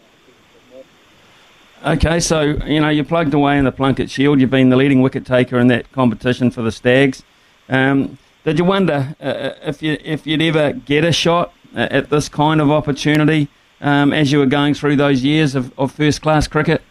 Okay, 1.83 2.19
so 2.19 2.41
you 2.41 2.79
know 2.79 2.89
you're 2.89 3.05
plugged 3.05 3.33
away 3.33 3.57
in 3.57 3.65
the 3.65 3.71
Plunket 3.71 4.11
Shield. 4.11 4.39
You've 4.39 4.51
been 4.51 4.69
the 4.69 4.75
leading 4.75 5.01
wicket 5.01 5.25
taker 5.25 5.57
in 5.57 5.67
that 5.67 5.91
competition 5.91 6.51
for 6.51 6.61
the 6.61 6.71
Stags. 6.71 7.23
Um, 7.69 8.19
did 8.43 8.59
you 8.59 8.65
wonder 8.65 9.15
uh, 9.19 9.23
uh, 9.23 9.55
if 9.63 9.81
you 9.81 9.97
if 10.03 10.27
you'd 10.27 10.43
ever 10.43 10.73
get 10.73 11.03
a 11.03 11.11
shot 11.11 11.53
at 11.73 12.09
this 12.09 12.29
kind 12.29 12.61
of 12.61 12.69
opportunity 12.69 13.47
um, 13.79 14.13
as 14.13 14.31
you 14.31 14.37
were 14.37 14.45
going 14.45 14.73
through 14.73 14.97
those 14.97 15.23
years 15.23 15.55
of, 15.55 15.71
of 15.79 15.91
first 15.91 16.21
class 16.21 16.47
cricket? 16.47 16.83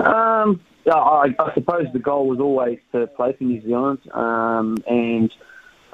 Um, 0.00 0.60
I, 0.90 1.34
I, 1.38 1.54
suppose 1.54 1.86
the 1.92 2.00
goal 2.00 2.26
was 2.26 2.40
always 2.40 2.78
to 2.90 3.06
play 3.08 3.34
for 3.34 3.44
New 3.44 3.60
Zealand, 3.60 4.00
um, 4.12 4.78
and 4.88 5.32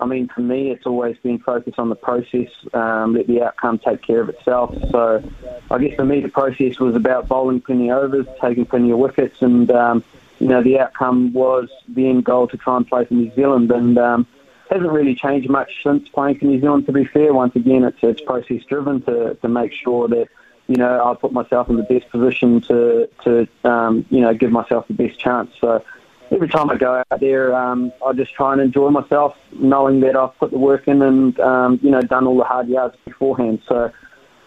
I 0.01 0.07
mean, 0.07 0.29
for 0.29 0.41
me, 0.41 0.71
it's 0.71 0.87
always 0.87 1.17
been 1.19 1.39
focused 1.39 1.79
on 1.79 1.89
the 1.89 1.97
process, 1.97 2.49
um, 2.73 3.15
let 3.15 3.27
the 3.27 3.43
outcome 3.43 3.79
take 3.79 4.03
care 4.03 4.21
of 4.21 4.29
itself. 4.29 4.75
So, 4.91 5.23
I 5.71 5.79
guess 5.79 5.97
for 5.97 6.05
me, 6.05 6.21
the 6.21 6.29
process 6.29 6.79
was 6.79 6.95
about 6.95 7.29
bowling 7.29 7.61
plenty 7.61 7.91
of 7.91 8.05
overs, 8.05 8.27
taking 8.41 8.65
plenty 8.65 8.91
of 8.93 8.99
wickets, 8.99 9.43
and 9.43 9.71
um, 9.71 10.05
you 10.39 10.47
know, 10.47 10.63
the 10.63 10.79
outcome 10.79 11.33
was 11.33 11.69
the 11.89 12.09
end 12.09 12.25
goal 12.25 12.47
to 12.49 12.57
try 12.57 12.77
and 12.77 12.87
play 12.87 13.05
for 13.05 13.15
New 13.15 13.35
Zealand, 13.35 13.71
and 13.73 13.99
um, 13.99 14.27
hasn't 14.71 14.91
really 14.91 15.15
changed 15.15 15.49
much 15.49 15.83
since 15.83 16.09
playing 16.09 16.39
for 16.39 16.45
New 16.45 16.61
Zealand. 16.61 16.87
To 16.87 16.93
be 16.93 17.05
fair, 17.05 17.33
once 17.33 17.57
again, 17.57 17.85
it's 17.85 17.99
it's 18.03 18.21
process 18.21 18.63
driven 18.65 19.03
to 19.03 19.35
to 19.35 19.49
make 19.49 19.73
sure 19.73 20.07
that 20.09 20.29
you 20.69 20.77
know 20.77 21.05
I 21.05 21.15
put 21.15 21.33
myself 21.33 21.69
in 21.69 21.77
the 21.77 21.83
best 21.83 22.09
position 22.11 22.61
to 22.63 23.09
to 23.25 23.49
um, 23.65 24.07
you 24.11 24.21
know 24.21 24.33
give 24.33 24.53
myself 24.53 24.87
the 24.87 24.95
best 24.95 25.19
chance. 25.19 25.51
So 25.61 25.83
every 26.31 26.49
time 26.49 26.71
I 26.71 26.77
go 26.77 27.03
out 27.11 27.21
there, 27.21 27.55
um, 27.55 27.93
I 28.05 28.13
just 28.13 28.35
try 28.35 28.53
and 28.53 28.61
enjoy 28.61 28.91
myself, 28.91 29.35
knowing 29.53 30.01
that 30.01 30.17
I've 30.17 30.37
put 30.39 30.51
the 30.51 30.59
work 30.59 30.89
in 30.89 31.03
and 31.03 31.39
um, 31.41 31.79
you 31.83 31.91
know 31.91 32.01
done 32.01 32.27
all 32.27 32.37
the 32.37 32.45
hard 32.45 32.69
yards 32.69 32.97
beforehand. 33.05 33.61
So 33.69 33.91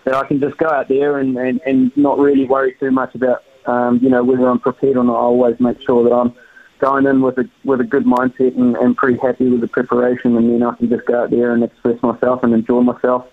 that 0.05 0.15
I 0.15 0.27
can 0.27 0.39
just 0.39 0.57
go 0.57 0.67
out 0.67 0.87
there 0.87 1.19
and, 1.19 1.37
and, 1.37 1.61
and 1.65 1.95
not 1.95 2.17
really 2.17 2.45
worry 2.45 2.75
too 2.79 2.91
much 2.91 3.13
about 3.15 3.43
um, 3.65 3.99
you 4.01 4.09
know 4.09 4.23
whether 4.23 4.47
I'm 4.47 4.59
prepared 4.59 4.97
or 4.97 5.03
not. 5.03 5.15
I 5.15 5.21
always 5.21 5.59
make 5.59 5.77
sure 5.85 6.03
that 6.03 6.13
I'm 6.13 6.33
going 6.79 7.05
in 7.05 7.21
with 7.21 7.37
a 7.37 7.49
with 7.63 7.81
a 7.81 7.85
good 7.85 8.05
mindset 8.05 8.57
and, 8.57 8.75
and 8.75 8.97
pretty 8.97 9.19
happy 9.19 9.49
with 9.49 9.61
the 9.61 9.67
preparation, 9.67 10.35
and 10.35 10.49
then 10.49 10.67
I 10.67 10.75
can 10.75 10.89
just 10.89 11.05
go 11.05 11.23
out 11.23 11.31
there 11.31 11.53
and 11.53 11.63
express 11.63 12.01
myself 12.01 12.43
and 12.43 12.53
enjoy 12.53 12.81
myself. 12.81 13.25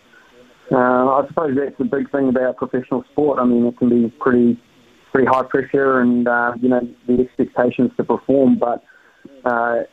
Uh, 0.70 0.76
I 0.76 1.24
suppose 1.28 1.56
that's 1.56 1.76
the 1.78 1.84
big 1.84 2.10
thing 2.10 2.28
about 2.28 2.58
professional 2.58 3.02
sport. 3.12 3.38
I 3.38 3.44
mean, 3.44 3.64
it 3.64 3.78
can 3.78 3.88
be 3.88 4.10
pretty 4.20 4.60
pretty 5.12 5.26
high 5.26 5.42
pressure 5.42 6.00
and 6.00 6.28
uh, 6.28 6.52
you 6.60 6.68
know 6.68 6.88
the 7.06 7.20
expectations 7.20 7.92
to 7.96 8.04
perform. 8.04 8.58
But 8.58 8.84
uh, 9.44 9.84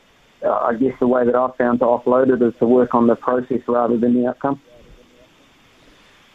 I 0.44 0.74
guess 0.74 0.94
the 1.00 1.08
way 1.08 1.26
that 1.26 1.36
I've 1.36 1.56
found 1.56 1.80
to 1.80 1.86
offload 1.86 2.34
it 2.34 2.42
is 2.42 2.54
to 2.60 2.66
work 2.66 2.94
on 2.94 3.08
the 3.08 3.16
process 3.16 3.62
rather 3.68 3.98
than 3.98 4.14
the 4.14 4.30
outcome. 4.30 4.62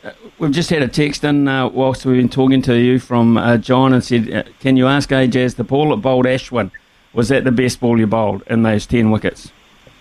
Uh, 0.03 0.13
we've 0.39 0.51
just 0.51 0.71
had 0.71 0.83
a 0.83 0.89
text 0.89 1.25
in 1.25 1.47
uh, 1.47 1.69
whilst 1.69 2.07
we've 2.07 2.17
been 2.17 2.29
talking 2.29 2.63
to 2.63 2.75
you 2.75 2.99
from 2.99 3.37
uh, 3.37 3.59
John 3.59 3.93
and 3.93 4.03
said, 4.03 4.33
uh, 4.33 4.43
Can 4.59 4.77
you 4.77 4.87
ask 4.87 5.11
AJ 5.11 5.57
the 5.57 5.65
ball 5.65 5.91
that 5.91 5.99
bowled 5.99 6.25
Ashwin, 6.25 6.71
was 7.13 7.29
that 7.29 7.45
the 7.45 7.53
best 7.53 7.81
ball 7.81 7.99
you 7.99 8.07
bowled 8.07 8.43
in 8.47 8.63
those 8.63 8.87
10 8.87 9.11
wickets? 9.11 9.53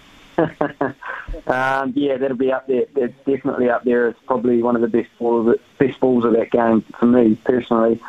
um, 0.37 1.93
yeah, 1.95 2.15
that'll 2.17 2.37
be 2.37 2.51
up 2.51 2.65
there. 2.67 2.85
It's 2.95 3.17
definitely 3.25 3.69
up 3.69 3.83
there. 3.83 4.07
It's 4.07 4.19
probably 4.25 4.63
one 4.63 4.75
of 4.77 4.81
the 4.81 4.87
best 4.87 5.09
balls, 5.19 5.57
best 5.77 5.99
balls 5.99 6.23
of 6.23 6.31
that 6.33 6.51
game 6.51 6.81
for 6.97 7.05
me 7.05 7.35
personally. 7.43 7.99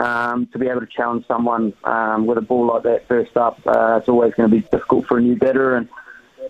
Um, 0.00 0.46
to 0.46 0.58
be 0.58 0.66
able 0.66 0.80
to 0.80 0.86
challenge 0.86 1.26
someone 1.26 1.74
um, 1.84 2.24
with 2.24 2.38
a 2.38 2.40
ball 2.40 2.66
like 2.66 2.84
that 2.84 3.06
first 3.06 3.36
up, 3.36 3.60
uh, 3.66 3.98
it's 3.98 4.08
always 4.08 4.32
going 4.32 4.48
to 4.48 4.56
be 4.56 4.62
difficult 4.62 5.06
for 5.06 5.18
a 5.18 5.20
new 5.20 5.36
batter. 5.36 5.76
And 5.76 5.88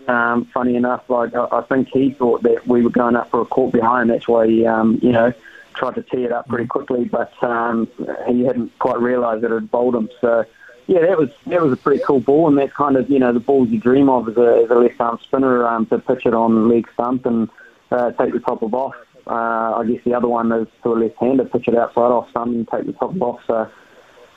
um, 0.09 0.45
funny 0.55 0.77
enough, 0.77 1.11
like 1.11 1.35
I, 1.35 1.47
I 1.51 1.63
think 1.63 1.89
he 1.89 2.13
thought 2.13 2.45
that 2.45 2.67
we 2.69 2.83
were 2.83 2.91
going 2.91 3.17
up 3.17 3.29
for 3.31 3.41
a 3.41 3.45
caught 3.45 3.73
behind. 3.73 4.09
That's 4.09 4.29
why 4.29 4.47
he, 4.47 4.67
um, 4.67 5.01
you 5.03 5.11
know, 5.11 5.33
tried 5.75 5.97
to 5.97 6.03
tee 6.03 6.25
it 6.25 6.31
up 6.33 6.47
pretty 6.47 6.67
quickly, 6.67 7.07
but 7.07 7.33
um, 7.43 7.89
he 8.29 8.45
hadn't 8.45 8.79
quite 8.79 9.01
realised 9.01 9.43
that 9.43 9.51
it 9.51 9.55
had 9.55 9.71
bowled 9.71 9.97
him. 9.97 10.09
So 10.21 10.45
yeah, 10.87 11.01
that 11.01 11.19
was 11.19 11.31
that 11.47 11.63
was 11.63 11.73
a 11.73 11.77
pretty 11.77 12.03
cool 12.05 12.21
ball, 12.21 12.49
and 12.49 12.59
that's 12.59 12.73
kind 12.73 12.97
of 12.97 13.09
you 13.11 13.19
know 13.19 13.33
the 13.33 13.41
balls 13.41 13.69
you 13.69 13.79
dream 13.79 14.09
of 14.09 14.29
as 14.29 14.37
a, 14.37 14.63
as 14.65 14.71
a 14.71 14.75
left 14.75 15.01
arm 15.01 15.19
spinner 15.23 15.67
um, 15.67 15.87
to 15.87 15.99
pitch 15.99 16.27
it 16.27 16.35
on 16.35 16.69
leg 16.69 16.89
stump 16.95 17.27
and 17.27 17.49
uh, 17.91 18.11
take 18.13 18.33
the 18.33 18.41
top 18.41 18.63
of 18.63 18.75
off. 18.75 18.95
Uh, 19.31 19.77
I 19.79 19.85
guess 19.87 20.03
the 20.05 20.13
other 20.13 20.27
one 20.27 20.51
is 20.51 20.67
to 20.83 20.93
a 20.93 20.97
left-hander, 20.97 21.45
pitch 21.45 21.69
it 21.69 21.77
outside 21.77 22.01
off 22.01 22.29
stump 22.31 22.53
and 22.53 22.67
take 22.67 22.87
the 22.87 22.93
top 22.93 23.15
of 23.15 23.23
off 23.23 23.71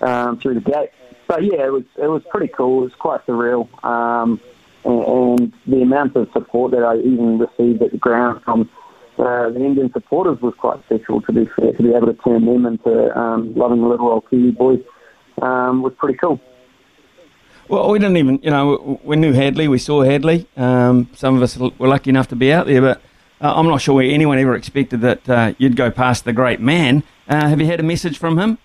um, 0.01 0.39
through 0.39 0.53
the 0.53 0.61
gate. 0.61 0.91
But 1.27 1.43
yeah, 1.43 1.65
it 1.65 1.71
was 1.71 1.83
it 1.97 2.07
was 2.07 2.21
pretty 2.29 2.49
cool. 2.49 2.81
It 2.81 2.83
was 2.83 2.95
quite 2.95 3.25
surreal, 3.25 3.67
um, 3.83 4.39
and, 4.85 5.39
and 5.39 5.53
the 5.65 5.81
amount 5.81 6.15
of 6.15 6.29
support 6.31 6.71
that 6.73 6.83
I 6.83 6.97
even 6.97 7.39
received 7.39 7.81
at 7.81 7.91
the 7.91 7.97
ground 7.97 8.43
from 8.43 8.69
uh, 9.17 9.49
the 9.49 9.63
Indian 9.63 9.91
supporters 9.91 10.39
was 10.41 10.53
quite 10.55 10.83
special. 10.85 11.21
To 11.21 11.31
be 11.31 11.45
fair, 11.55 11.73
to 11.73 11.81
be 11.81 11.93
able 11.93 12.07
to 12.07 12.13
turn 12.13 12.45
them 12.45 12.65
into 12.67 13.17
um, 13.17 13.55
loving 13.55 13.81
little 13.81 14.09
old 14.09 14.29
Kiwi 14.29 14.51
boys 14.51 14.81
um, 15.41 15.81
was 15.81 15.93
pretty 15.97 16.19
cool. 16.19 16.39
Well, 17.69 17.89
we 17.89 17.97
didn't 17.97 18.17
even, 18.17 18.39
you 18.43 18.51
know, 18.51 18.99
we 19.03 19.15
knew 19.15 19.31
Hadlee, 19.31 19.69
we 19.69 19.79
saw 19.79 20.03
Hadlee. 20.03 20.45
Um, 20.57 21.09
some 21.15 21.37
of 21.37 21.41
us 21.41 21.57
were 21.57 21.87
lucky 21.87 22.09
enough 22.09 22.27
to 22.27 22.35
be 22.35 22.51
out 22.51 22.67
there, 22.67 22.81
but 22.81 23.01
uh, 23.43 23.53
I'm 23.55 23.67
not 23.67 23.81
sure 23.81 24.01
anyone 24.01 24.39
ever 24.39 24.55
expected 24.55 25.01
that 25.01 25.29
uh, 25.29 25.53
you'd 25.57 25.75
go 25.75 25.91
past 25.91 26.23
the 26.23 26.33
great 26.33 26.61
man. 26.61 27.03
Uh, 27.27 27.49
have 27.49 27.59
you 27.59 27.67
had 27.67 27.79
a 27.79 27.83
message 27.83 28.17
from 28.17 28.39
him? 28.39 28.57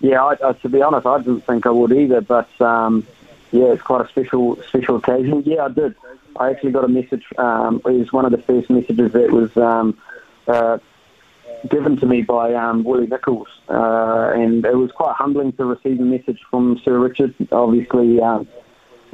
Yeah, 0.00 0.24
I, 0.24 0.36
I, 0.42 0.52
to 0.54 0.68
be 0.68 0.82
honest, 0.82 1.06
I 1.06 1.18
didn't 1.18 1.42
think 1.42 1.66
I 1.66 1.70
would 1.70 1.92
either, 1.92 2.22
but 2.22 2.48
um, 2.60 3.06
yeah, 3.52 3.72
it's 3.72 3.82
quite 3.82 4.04
a 4.04 4.08
special 4.08 4.56
special 4.68 4.96
occasion. 4.96 5.42
Yeah, 5.46 5.66
I 5.66 5.68
did. 5.68 5.94
I 6.36 6.50
actually 6.50 6.72
got 6.72 6.84
a 6.84 6.88
message. 6.88 7.24
Um, 7.38 7.80
it 7.84 7.92
was 7.92 8.12
one 8.12 8.24
of 8.24 8.32
the 8.32 8.38
first 8.38 8.70
messages 8.70 9.12
that 9.12 9.30
was 9.30 9.56
um, 9.56 9.96
uh, 10.48 10.78
given 11.68 11.96
to 11.98 12.06
me 12.06 12.22
by 12.22 12.54
um, 12.54 12.84
Willie 12.84 13.06
Nicholls, 13.06 13.48
uh, 13.68 14.32
and 14.34 14.64
it 14.64 14.76
was 14.76 14.90
quite 14.92 15.14
humbling 15.14 15.52
to 15.52 15.64
receive 15.64 16.00
a 16.00 16.04
message 16.04 16.40
from 16.50 16.80
Sir 16.84 16.98
Richard. 16.98 17.34
Obviously, 17.52 18.20
um, 18.20 18.48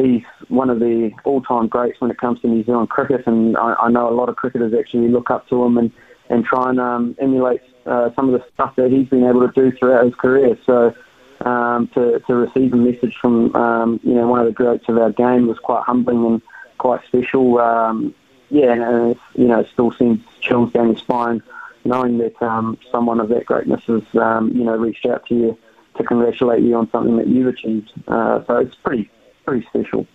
he's 0.00 0.22
one 0.48 0.70
of 0.70 0.80
the 0.80 1.10
all-time 1.24 1.68
greats 1.68 2.00
when 2.00 2.10
it 2.10 2.18
comes 2.18 2.40
to 2.40 2.48
New 2.48 2.64
Zealand 2.64 2.90
cricket, 2.90 3.26
and 3.26 3.56
I, 3.56 3.74
I 3.74 3.90
know 3.90 4.08
a 4.08 4.14
lot 4.14 4.28
of 4.28 4.36
cricketers 4.36 4.72
actually 4.78 5.08
look 5.08 5.30
up 5.30 5.48
to 5.48 5.62
him 5.64 5.78
and, 5.78 5.90
and 6.28 6.44
try 6.44 6.70
and 6.70 6.80
um, 6.80 7.16
emulate 7.18 7.62
uh, 7.86 8.10
some 8.14 8.32
of 8.32 8.40
the 8.40 8.46
stuff 8.54 8.76
that 8.76 8.90
he's 8.90 9.08
been 9.08 9.24
able 9.24 9.46
to 9.46 9.52
do 9.52 9.76
throughout 9.76 10.04
his 10.04 10.14
career. 10.14 10.58
So 10.66 10.94
um, 11.40 11.88
to, 11.94 12.20
to 12.26 12.34
receive 12.34 12.72
a 12.72 12.76
message 12.76 13.16
from 13.20 13.54
um, 13.56 14.00
you 14.02 14.14
know 14.14 14.28
one 14.28 14.40
of 14.40 14.46
the 14.46 14.52
greats 14.52 14.88
of 14.88 14.98
our 14.98 15.12
game 15.12 15.46
was 15.46 15.58
quite 15.58 15.84
humbling 15.84 16.24
and 16.26 16.42
quite 16.78 17.04
special. 17.06 17.58
Um, 17.58 18.14
yeah, 18.50 18.72
and 18.72 19.12
it's, 19.12 19.20
you 19.34 19.46
know, 19.46 19.60
it 19.60 19.68
still 19.72 19.92
sends 19.92 20.22
chills 20.40 20.72
down 20.72 20.88
your 20.88 20.98
spine 20.98 21.42
knowing 21.84 22.18
that 22.18 22.40
um, 22.42 22.78
someone 22.90 23.20
of 23.20 23.28
that 23.28 23.46
greatness 23.46 23.82
has, 23.84 24.02
um, 24.14 24.50
you 24.54 24.64
know, 24.64 24.76
reached 24.76 25.06
out 25.06 25.26
to 25.26 25.34
you 25.34 25.58
to 25.96 26.04
congratulate 26.04 26.62
you 26.62 26.74
on 26.76 26.90
something 26.90 27.16
that 27.16 27.26
you've 27.26 27.46
achieved. 27.46 27.92
Uh, 28.06 28.44
so 28.46 28.56
it's 28.58 28.74
pretty, 28.76 29.10
pretty 29.50 29.66
special. 29.66 30.06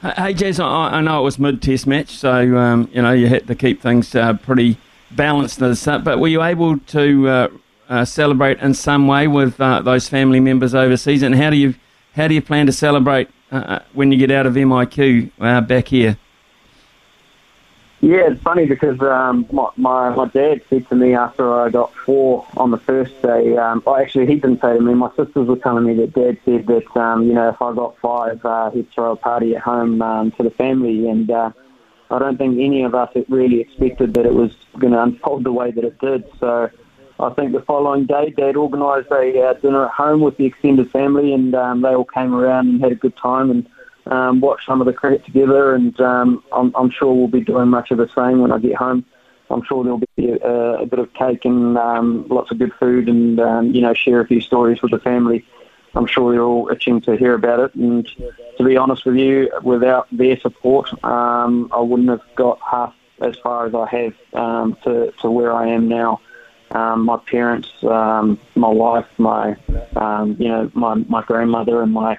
Hey, 0.00 0.32
Jazz, 0.32 0.58
I, 0.58 1.00
know 1.02 1.20
it 1.20 1.22
was 1.22 1.38
mid-test 1.38 1.86
match, 1.86 2.08
so 2.08 2.56
um, 2.56 2.88
you 2.92 3.02
know 3.02 3.12
you 3.12 3.26
had 3.26 3.46
to 3.46 3.54
keep 3.54 3.82
things 3.82 4.14
uh, 4.14 4.32
pretty 4.34 4.78
balanced. 5.10 5.60
But 5.60 6.18
were 6.18 6.28
you 6.28 6.42
able 6.42 6.78
to 6.78 7.28
uh, 7.28 7.48
uh, 7.90 8.04
celebrate 8.06 8.58
in 8.60 8.72
some 8.72 9.06
way 9.06 9.28
with 9.28 9.60
uh, 9.60 9.82
those 9.82 10.08
family 10.08 10.40
members 10.40 10.74
overseas? 10.74 11.22
And 11.22 11.34
how 11.34 11.50
do 11.50 11.56
you 11.56 11.74
how 12.16 12.26
do 12.26 12.34
you 12.34 12.40
plan 12.42 12.64
to 12.66 12.72
celebrate 12.72 13.28
uh, 13.50 13.80
when 13.92 14.10
you 14.10 14.18
get 14.18 14.30
out 14.30 14.46
of 14.46 14.54
MIQ 14.54 15.68
back 15.68 15.88
here? 15.88 16.16
Yeah, 18.02 18.32
it's 18.32 18.42
funny 18.42 18.66
because 18.66 19.00
um, 19.00 19.46
my, 19.52 19.68
my 19.76 20.10
my 20.10 20.26
dad 20.26 20.60
said 20.68 20.88
to 20.88 20.96
me 20.96 21.14
after 21.14 21.54
I 21.54 21.70
got 21.70 21.94
four 21.94 22.44
on 22.56 22.72
the 22.72 22.76
first 22.76 23.22
day. 23.22 23.56
Um, 23.56 23.80
oh, 23.86 23.94
actually, 23.94 24.26
he 24.26 24.34
didn't 24.34 24.60
say 24.60 24.74
to 24.74 24.80
me. 24.80 24.92
My 24.94 25.10
sisters 25.10 25.46
were 25.46 25.56
telling 25.56 25.84
me 25.84 25.94
that 25.94 26.12
Dad 26.12 26.36
said 26.44 26.66
that 26.66 26.96
um, 27.00 27.28
you 27.28 27.32
know 27.32 27.50
if 27.50 27.62
I 27.62 27.72
got 27.72 27.96
five, 27.98 28.44
uh, 28.44 28.70
he'd 28.72 28.90
throw 28.90 29.12
a 29.12 29.16
party 29.16 29.54
at 29.54 29.62
home 29.62 30.02
um, 30.02 30.32
to 30.32 30.42
the 30.42 30.50
family, 30.50 31.08
and 31.08 31.30
uh, 31.30 31.52
I 32.10 32.18
don't 32.18 32.36
think 32.38 32.58
any 32.58 32.82
of 32.82 32.96
us 32.96 33.10
really 33.28 33.60
expected 33.60 34.14
that 34.14 34.26
it 34.26 34.34
was 34.34 34.52
going 34.80 34.94
to 34.94 35.00
unfold 35.00 35.44
the 35.44 35.52
way 35.52 35.70
that 35.70 35.84
it 35.84 35.96
did. 36.00 36.24
So 36.40 36.70
I 37.20 37.30
think 37.34 37.52
the 37.52 37.62
following 37.62 38.06
day, 38.06 38.30
Dad 38.30 38.56
organised 38.56 39.12
a 39.12 39.42
uh, 39.42 39.52
dinner 39.60 39.84
at 39.84 39.92
home 39.92 40.22
with 40.22 40.38
the 40.38 40.46
extended 40.46 40.90
family, 40.90 41.32
and 41.32 41.54
um, 41.54 41.82
they 41.82 41.94
all 41.94 42.04
came 42.04 42.34
around 42.34 42.68
and 42.68 42.82
had 42.82 42.90
a 42.90 42.96
good 42.96 43.16
time 43.16 43.48
and 43.52 43.64
um, 44.06 44.40
watch 44.40 44.66
some 44.66 44.80
of 44.80 44.86
the 44.86 44.92
cricket 44.92 45.24
together, 45.24 45.74
and 45.74 45.98
um, 46.00 46.42
I'm, 46.52 46.72
I'm, 46.74 46.90
sure 46.90 47.14
we'll 47.14 47.28
be 47.28 47.40
doing 47.40 47.68
much 47.68 47.90
of 47.90 47.98
the 47.98 48.08
same 48.08 48.40
when 48.40 48.52
I 48.52 48.58
get 48.58 48.74
home. 48.74 49.04
I'm 49.50 49.62
sure 49.62 49.84
there'll 49.84 50.02
be 50.16 50.30
a, 50.30 50.78
a 50.80 50.86
bit 50.86 50.98
of 50.98 51.12
cake 51.14 51.44
and 51.44 51.76
um, 51.78 52.26
lots 52.28 52.50
of 52.50 52.58
good 52.58 52.72
food, 52.74 53.08
and 53.08 53.38
um, 53.38 53.70
you 53.72 53.80
know, 53.80 53.94
share 53.94 54.20
a 54.20 54.26
few 54.26 54.40
stories 54.40 54.82
with 54.82 54.90
the 54.90 54.98
family. 54.98 55.44
I'm 55.94 56.06
sure 56.06 56.32
they're 56.32 56.42
all 56.42 56.70
itching 56.70 57.00
to 57.02 57.16
hear 57.16 57.34
about 57.34 57.60
it. 57.60 57.74
And 57.74 58.08
to 58.56 58.64
be 58.64 58.76
honest 58.76 59.04
with 59.04 59.16
you, 59.16 59.50
without 59.62 60.08
their 60.10 60.38
support, 60.38 60.88
um, 61.04 61.68
I 61.72 61.80
wouldn't 61.80 62.08
have 62.08 62.22
got 62.34 62.58
half 62.60 62.94
as 63.20 63.36
far 63.38 63.66
as 63.66 63.74
I 63.74 63.86
have 63.88 64.14
um, 64.32 64.76
to, 64.84 65.12
to 65.20 65.30
where 65.30 65.52
I 65.52 65.68
am 65.68 65.88
now. 65.88 66.20
Um, 66.70 67.04
my 67.04 67.18
parents, 67.18 67.70
um, 67.84 68.38
my 68.54 68.68
wife, 68.68 69.06
my 69.18 69.56
um, 69.94 70.36
you 70.38 70.48
know 70.48 70.70
my 70.72 70.94
my 70.94 71.22
grandmother 71.22 71.82
and 71.82 71.92
my 71.92 72.16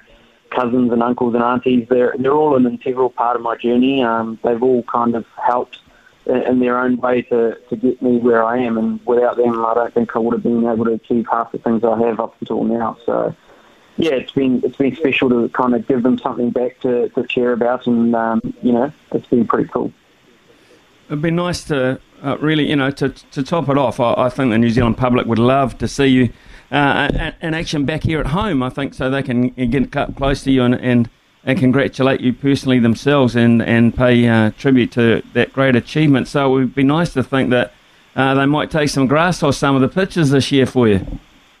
cousins 0.54 0.92
and 0.92 1.02
uncles 1.02 1.34
and 1.34 1.42
aunties, 1.42 1.86
they're 1.88 2.14
they're 2.18 2.32
all 2.32 2.56
an 2.56 2.66
integral 2.66 3.10
part 3.10 3.36
of 3.36 3.42
my 3.42 3.56
journey. 3.56 4.02
Um, 4.02 4.38
they've 4.42 4.62
all 4.62 4.82
kind 4.84 5.14
of 5.14 5.24
helped 5.42 5.78
in, 6.26 6.36
in 6.36 6.60
their 6.60 6.78
own 6.78 6.96
way 6.96 7.22
to, 7.22 7.58
to 7.68 7.76
get 7.76 8.00
me 8.02 8.18
where 8.18 8.44
I 8.44 8.58
am, 8.58 8.78
and 8.78 9.04
without 9.06 9.36
them, 9.36 9.64
I 9.64 9.74
don't 9.74 9.94
think 9.94 10.14
I 10.14 10.18
would 10.18 10.32
have 10.34 10.42
been 10.42 10.66
able 10.66 10.84
to 10.84 10.92
achieve 10.92 11.26
half 11.30 11.52
the 11.52 11.58
things 11.58 11.84
I 11.84 11.98
have 12.00 12.20
up 12.20 12.36
until 12.40 12.64
now. 12.64 12.96
So 13.04 13.34
yeah, 13.96 14.12
it's 14.12 14.32
been 14.32 14.60
it's 14.64 14.76
been 14.76 14.96
special 14.96 15.28
to 15.30 15.48
kind 15.50 15.74
of 15.74 15.86
give 15.86 16.02
them 16.02 16.18
something 16.18 16.50
back 16.50 16.80
to, 16.80 17.08
to 17.10 17.26
share 17.28 17.52
about, 17.52 17.86
and 17.86 18.14
um, 18.14 18.40
you 18.62 18.72
know, 18.72 18.92
it's 19.12 19.26
been 19.26 19.46
pretty 19.46 19.68
cool. 19.68 19.92
It'd 21.08 21.20
be 21.20 21.30
nice 21.30 21.64
to 21.64 22.00
uh, 22.22 22.38
really, 22.40 22.68
you 22.68 22.76
know, 22.76 22.90
to, 22.90 23.10
to 23.10 23.42
top 23.42 23.68
it 23.68 23.76
off. 23.76 24.00
I, 24.00 24.14
I, 24.14 24.28
think 24.30 24.50
the 24.50 24.58
New 24.58 24.70
Zealand 24.70 24.96
public 24.96 25.26
would 25.26 25.38
love 25.38 25.76
to 25.78 25.86
see 25.86 26.06
you 26.06 26.30
uh, 26.74 27.32
in 27.40 27.54
action 27.54 27.84
back 27.84 28.02
here 28.02 28.20
at 28.20 28.26
home. 28.26 28.62
I 28.62 28.68
think 28.68 28.94
so 28.94 29.08
they 29.08 29.22
can 29.22 29.48
get 29.50 29.92
close 30.16 30.42
to 30.42 30.50
you 30.50 30.64
and, 30.64 30.74
and, 30.74 31.08
and 31.44 31.58
congratulate 31.58 32.20
you 32.20 32.32
personally 32.32 32.80
themselves 32.80 33.36
and 33.36 33.62
and 33.62 33.94
pay 33.94 34.26
uh, 34.26 34.50
tribute 34.58 34.90
to 34.92 35.22
that 35.34 35.52
great 35.52 35.76
achievement. 35.76 36.28
So 36.28 36.46
it 36.46 36.58
would 36.58 36.74
be 36.74 36.82
nice 36.82 37.12
to 37.14 37.22
think 37.22 37.50
that 37.50 37.72
uh, 38.16 38.34
they 38.34 38.46
might 38.46 38.70
take 38.70 38.88
some 38.88 39.06
grass 39.06 39.42
or 39.42 39.52
some 39.52 39.76
of 39.76 39.82
the 39.82 39.88
pitches 39.88 40.30
this 40.30 40.50
year 40.50 40.66
for 40.66 40.88
you. 40.88 41.06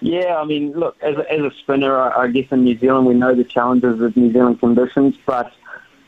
yeah, 0.00 0.36
I 0.36 0.44
mean, 0.44 0.72
look, 0.72 0.96
as 1.02 1.16
a, 1.16 1.32
as 1.32 1.40
a 1.40 1.50
spinner, 1.60 1.98
I, 1.98 2.24
I 2.24 2.28
guess 2.28 2.46
in 2.50 2.64
New 2.64 2.78
Zealand 2.78 3.06
we 3.06 3.14
know 3.14 3.34
the 3.34 3.44
challenges 3.44 4.00
of 4.00 4.16
New 4.16 4.32
Zealand 4.32 4.60
conditions, 4.60 5.16
but 5.26 5.52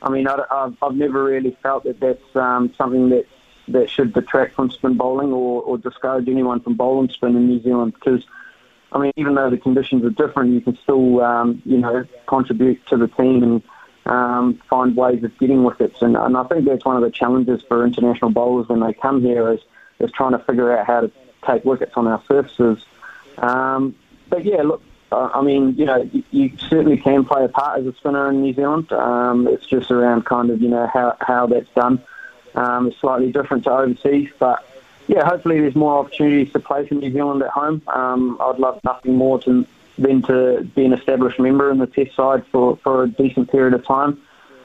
I 0.02 0.10
mean, 0.10 0.28
I, 0.28 0.36
have 0.50 0.76
I've 0.82 0.94
never 0.94 1.24
really 1.24 1.56
felt 1.62 1.84
that 1.84 1.98
that's 1.98 2.36
um, 2.36 2.74
something 2.76 3.08
that 3.08 3.26
that 3.68 3.90
should 3.90 4.12
detract 4.12 4.54
from 4.54 4.70
spin 4.70 4.96
bowling 4.96 5.32
or, 5.32 5.62
or 5.62 5.78
discourage 5.78 6.28
anyone 6.28 6.60
from 6.60 6.74
bowling 6.74 7.08
spin 7.08 7.36
in 7.36 7.48
New 7.48 7.62
Zealand 7.62 7.94
because, 7.94 8.22
I 8.92 8.98
mean, 8.98 9.12
even 9.16 9.34
though 9.34 9.50
the 9.50 9.58
conditions 9.58 10.04
are 10.04 10.10
different, 10.10 10.52
you 10.52 10.60
can 10.60 10.76
still, 10.82 11.20
um, 11.20 11.62
you 11.64 11.78
know, 11.78 12.04
contribute 12.26 12.86
to 12.88 12.96
the 12.96 13.08
team 13.08 13.42
and 13.42 13.62
um, 14.06 14.60
find 14.68 14.96
ways 14.96 15.24
of 15.24 15.36
getting 15.38 15.64
wickets. 15.64 16.02
And, 16.02 16.16
and 16.16 16.36
I 16.36 16.44
think 16.44 16.66
that's 16.66 16.84
one 16.84 16.96
of 16.96 17.02
the 17.02 17.10
challenges 17.10 17.62
for 17.66 17.86
international 17.86 18.30
bowlers 18.30 18.68
when 18.68 18.80
they 18.80 18.92
come 18.92 19.22
here 19.22 19.50
is, 19.52 19.60
is 20.00 20.10
trying 20.12 20.32
to 20.32 20.38
figure 20.40 20.76
out 20.76 20.86
how 20.86 21.00
to 21.00 21.12
take 21.46 21.64
wickets 21.64 21.92
on 21.96 22.06
our 22.06 22.22
surfaces. 22.28 22.84
Um, 23.38 23.94
but 24.28 24.44
yeah, 24.44 24.62
look, 24.62 24.82
I 25.12 25.42
mean, 25.42 25.74
you 25.76 25.84
know, 25.84 26.08
you, 26.12 26.22
you, 26.30 26.52
certainly 26.58 26.96
can 26.96 27.24
play 27.24 27.44
a 27.44 27.48
part 27.48 27.78
as 27.78 27.86
a 27.86 27.94
spinner 27.94 28.30
in 28.30 28.42
New 28.42 28.52
Zealand. 28.52 28.92
Um, 28.92 29.46
it's 29.46 29.66
just 29.66 29.90
around 29.90 30.24
kind 30.26 30.50
of, 30.50 30.60
you 30.60 30.68
know, 30.68 30.88
how, 30.92 31.16
how 31.20 31.46
that's 31.46 31.68
done. 31.74 32.02
Um, 32.54 32.88
it's 32.88 32.98
slightly 33.00 33.32
different 33.32 33.64
to 33.64 33.72
overseas, 33.72 34.30
but 34.38 34.64
yeah, 35.06 35.24
hopefully 35.24 35.60
there's 35.60 35.74
more 35.74 35.98
opportunities 35.98 36.52
to 36.52 36.60
play 36.60 36.86
for 36.86 36.94
New 36.94 37.12
Zealand 37.12 37.42
at 37.42 37.50
home. 37.50 37.82
Um, 37.88 38.38
I'd 38.40 38.58
love 38.58 38.80
nothing 38.84 39.16
more 39.16 39.38
to, 39.40 39.66
than 39.98 40.22
to 40.22 40.64
be 40.74 40.84
an 40.84 40.92
established 40.92 41.38
member 41.38 41.70
in 41.70 41.78
the 41.78 41.86
Test 41.86 42.14
side 42.16 42.46
for, 42.46 42.76
for 42.78 43.02
a 43.02 43.08
decent 43.08 43.50
period 43.50 43.74
of 43.74 43.84
time. 43.84 44.20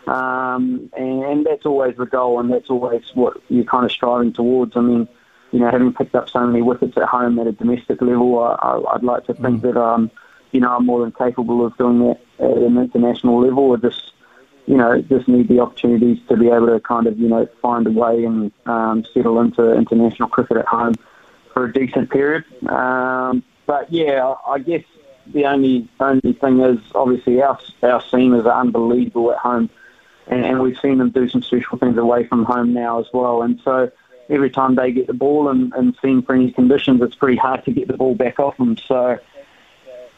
Um, 0.08 0.90
and, 0.96 1.24
and 1.24 1.46
that's 1.46 1.66
always 1.66 1.98
the 1.98 2.06
goal, 2.06 2.40
and 2.40 2.52
that's 2.52 2.70
always 2.70 3.04
what 3.14 3.42
you're 3.50 3.66
kind 3.66 3.86
of 3.86 3.92
striving 3.92 4.34
towards. 4.34 4.78
I 4.78 4.82
mean, 4.82 5.08
you 5.52 5.60
know, 5.60 5.70
having 5.70 5.94
picked 5.94 6.16
up 6.16 6.30
so 6.30 6.46
many 6.46 6.62
wickets 6.62 6.96
at 6.98 7.04
home 7.04 7.38
at 7.40 7.48
a 7.48 7.52
domestic 7.52 8.02
level, 8.02 8.40
I, 8.40 8.78
would 8.78 9.04
like 9.04 9.26
to 9.26 9.34
think 9.34 9.60
mm. 9.60 9.62
that 9.62 9.78
um, 9.78 10.10
you 10.52 10.60
know, 10.60 10.76
I'm 10.76 10.86
more 10.86 11.02
than 11.02 11.12
capable 11.12 11.66
of 11.66 11.78
doing 11.78 12.00
that 12.00 12.20
at 12.40 12.58
an 12.58 12.78
international 12.78 13.42
level. 13.42 13.74
I 13.74 13.78
just, 13.78 14.14
you 14.70 14.78
know, 14.78 15.02
just 15.02 15.28
need 15.28 15.48
the 15.48 15.60
opportunities 15.60 16.20
to 16.30 16.38
be 16.38 16.48
able 16.48 16.68
to 16.68 16.80
kind 16.80 17.08
of, 17.08 17.18
you 17.18 17.28
know, 17.28 17.48
find 17.60 17.88
a 17.88 17.90
way 17.90 18.24
and 18.24 18.52
um, 18.68 19.04
settle 19.16 19.40
into 19.42 19.74
international 19.74 20.30
cricket 20.30 20.58
at 20.58 20.68
home 20.68 20.94
for 21.52 21.66
a 21.66 21.74
decent 21.74 22.12
period. 22.12 22.44
Um, 22.70 23.42
but 23.66 23.92
yeah, 23.92 24.36
I 24.48 24.60
guess 24.60 24.84
the 25.26 25.46
only 25.48 25.90
only 26.00 26.34
thing 26.34 26.60
is 26.60 26.78
obviously 26.94 27.42
our 27.42 27.58
our 27.82 28.02
seamers 28.04 28.46
are 28.46 28.62
unbelievable 28.62 29.32
at 29.32 29.40
home, 29.40 29.72
and, 30.28 30.46
and 30.46 30.62
we've 30.62 30.78
seen 30.80 31.00
them 31.00 31.10
do 31.10 31.28
some 31.28 31.42
special 31.42 31.80
things 31.80 31.98
away 31.98 32.28
from 32.28 32.46
home 32.46 32.72
now 32.72 33.00
as 33.00 33.08
well. 33.12 33.42
And 33.42 33.60
so 33.64 33.92
every 34.30 34.52
time 34.52 34.76
they 34.76 34.92
get 34.92 35.08
the 35.08 35.14
ball 35.16 35.50
and, 35.50 35.74
and 35.74 35.98
seeing 36.00 36.22
friendly 36.22 36.52
conditions, 36.52 37.02
it's 37.02 37.16
pretty 37.16 37.38
hard 37.38 37.66
to 37.66 37.72
get 37.72 37.88
the 37.88 37.98
ball 37.98 38.14
back 38.14 38.40
off 38.40 38.58
them. 38.58 38.78
So 38.78 39.18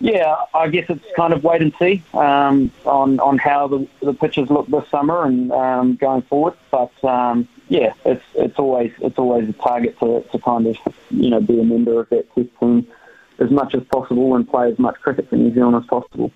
yeah, 0.01 0.35
I 0.53 0.67
guess 0.67 0.85
it's 0.89 1.05
kind 1.15 1.31
of 1.31 1.43
wait 1.43 1.61
and 1.61 1.73
see 1.77 2.03
um, 2.13 2.71
on 2.85 3.19
on 3.19 3.37
how 3.37 3.67
the 3.67 3.87
the 4.01 4.13
pitches 4.13 4.49
look 4.49 4.67
this 4.67 4.87
summer 4.89 5.25
and 5.25 5.51
um, 5.51 5.95
going 5.95 6.23
forward. 6.23 6.55
But 6.71 6.91
um, 7.03 7.47
yeah, 7.69 7.93
it's 8.03 8.23
it's 8.33 8.57
always 8.57 8.91
it's 8.99 9.17
always 9.19 9.47
a 9.47 9.53
target 9.53 9.99
to, 9.99 10.25
to 10.31 10.39
kind 10.39 10.67
of 10.67 10.77
you 11.11 11.29
know 11.29 11.39
be 11.39 11.59
a 11.59 11.63
member 11.63 11.99
of 11.99 12.09
that 12.09 12.33
test 12.33 12.49
team 12.59 12.87
as 13.39 13.51
much 13.51 13.75
as 13.75 13.83
possible 13.85 14.35
and 14.35 14.49
play 14.49 14.71
as 14.71 14.79
much 14.79 14.95
cricket 15.01 15.29
for 15.29 15.35
New 15.35 15.53
Zealand 15.53 15.75
as 15.75 15.85
possible. 15.85 16.31